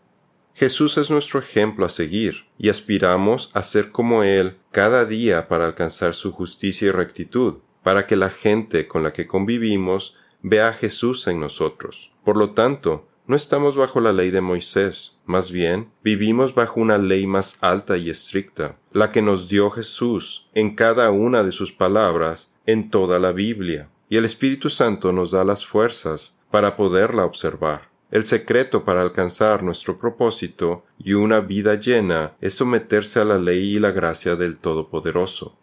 Jesús 0.54 0.98
es 0.98 1.10
nuestro 1.10 1.40
ejemplo 1.40 1.84
a 1.84 1.88
seguir 1.88 2.46
y 2.58 2.68
aspiramos 2.68 3.50
a 3.54 3.64
ser 3.64 3.90
como 3.90 4.22
Él 4.22 4.56
cada 4.70 5.04
día 5.04 5.48
para 5.48 5.66
alcanzar 5.66 6.14
su 6.14 6.30
justicia 6.30 6.86
y 6.86 6.92
rectitud, 6.92 7.56
para 7.82 8.06
que 8.06 8.14
la 8.14 8.30
gente 8.30 8.86
con 8.86 9.02
la 9.02 9.12
que 9.12 9.26
convivimos 9.26 10.14
vea 10.42 10.68
a 10.68 10.74
Jesús 10.74 11.26
en 11.26 11.40
nosotros. 11.40 12.12
Por 12.22 12.36
lo 12.36 12.50
tanto, 12.50 13.08
no 13.28 13.36
estamos 13.36 13.76
bajo 13.76 14.00
la 14.00 14.14
ley 14.14 14.30
de 14.30 14.40
Moisés, 14.40 15.18
más 15.26 15.50
bien 15.50 15.90
vivimos 16.02 16.54
bajo 16.54 16.80
una 16.80 16.96
ley 16.96 17.26
más 17.26 17.62
alta 17.62 17.98
y 17.98 18.08
estricta, 18.08 18.78
la 18.90 19.12
que 19.12 19.20
nos 19.20 19.50
dio 19.50 19.68
Jesús 19.68 20.48
en 20.54 20.74
cada 20.74 21.10
una 21.10 21.42
de 21.42 21.52
sus 21.52 21.70
palabras 21.70 22.54
en 22.64 22.88
toda 22.88 23.18
la 23.18 23.32
Biblia, 23.32 23.90
y 24.08 24.16
el 24.16 24.24
Espíritu 24.24 24.70
Santo 24.70 25.12
nos 25.12 25.32
da 25.32 25.44
las 25.44 25.66
fuerzas 25.66 26.40
para 26.50 26.74
poderla 26.74 27.26
observar. 27.26 27.90
El 28.10 28.24
secreto 28.24 28.86
para 28.86 29.02
alcanzar 29.02 29.62
nuestro 29.62 29.98
propósito 29.98 30.86
y 30.98 31.12
una 31.12 31.40
vida 31.40 31.74
llena 31.74 32.32
es 32.40 32.54
someterse 32.54 33.20
a 33.20 33.26
la 33.26 33.36
ley 33.36 33.76
y 33.76 33.78
la 33.78 33.90
gracia 33.90 34.36
del 34.36 34.56
Todopoderoso. 34.56 35.54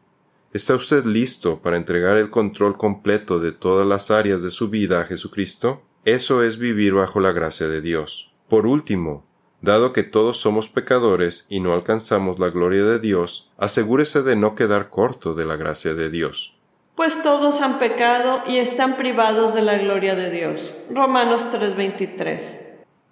¿Está 0.53 0.75
usted 0.75 1.03
listo 1.05 1.59
para 1.63 1.77
entregar 1.77 2.17
el 2.17 2.29
control 2.29 2.77
completo 2.77 3.39
de 3.39 3.51
todas 3.51 3.87
las 3.87 4.11
áreas 4.11 4.43
de 4.43 4.51
su 4.51 4.69
vida 4.69 5.01
a 5.01 5.05
Jesucristo? 5.05 5.81
Eso 6.05 6.43
es 6.43 6.59
vivir 6.59 6.93
bajo 6.93 7.19
la 7.19 7.31
gracia 7.31 7.67
de 7.67 7.81
Dios. 7.81 8.31
Por 8.47 8.67
último, 8.67 9.25
dado 9.61 9.91
que 9.91 10.03
todos 10.03 10.37
somos 10.37 10.69
pecadores 10.69 11.47
y 11.49 11.59
no 11.59 11.73
alcanzamos 11.73 12.37
la 12.37 12.49
gloria 12.49 12.83
de 12.83 12.99
Dios, 12.99 13.49
asegúrese 13.57 14.21
de 14.21 14.35
no 14.35 14.53
quedar 14.53 14.91
corto 14.91 15.33
de 15.33 15.47
la 15.47 15.55
gracia 15.55 15.95
de 15.95 16.11
Dios. 16.11 16.55
Pues 16.93 17.23
todos 17.23 17.59
han 17.61 17.79
pecado 17.79 18.43
y 18.45 18.57
están 18.57 18.97
privados 18.97 19.55
de 19.55 19.63
la 19.63 19.79
gloria 19.79 20.15
de 20.15 20.29
Dios. 20.29 20.75
Romanos 20.91 21.49
3:23. 21.49 22.59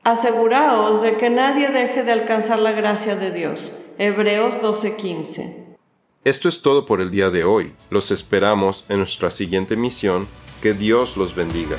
Aseguraos 0.03 1.01
de 1.01 1.17
que 1.17 1.31
nadie 1.31 1.69
deje 1.69 2.03
de 2.03 2.11
alcanzar 2.11 2.59
la 2.59 2.73
gracia 2.73 3.15
de 3.15 3.31
Dios. 3.31 3.71
Hebreos 3.97 4.61
12:15. 4.61 5.77
Esto 6.23 6.47
es 6.47 6.61
todo 6.61 6.85
por 6.85 7.01
el 7.01 7.09
día 7.09 7.31
de 7.31 7.43
hoy. 7.43 7.73
Los 7.89 8.11
esperamos 8.11 8.85
en 8.87 8.99
nuestra 8.99 9.31
siguiente 9.31 9.75
misión. 9.75 10.27
Que 10.61 10.73
Dios 10.73 11.17
los 11.17 11.33
bendiga. 11.33 11.77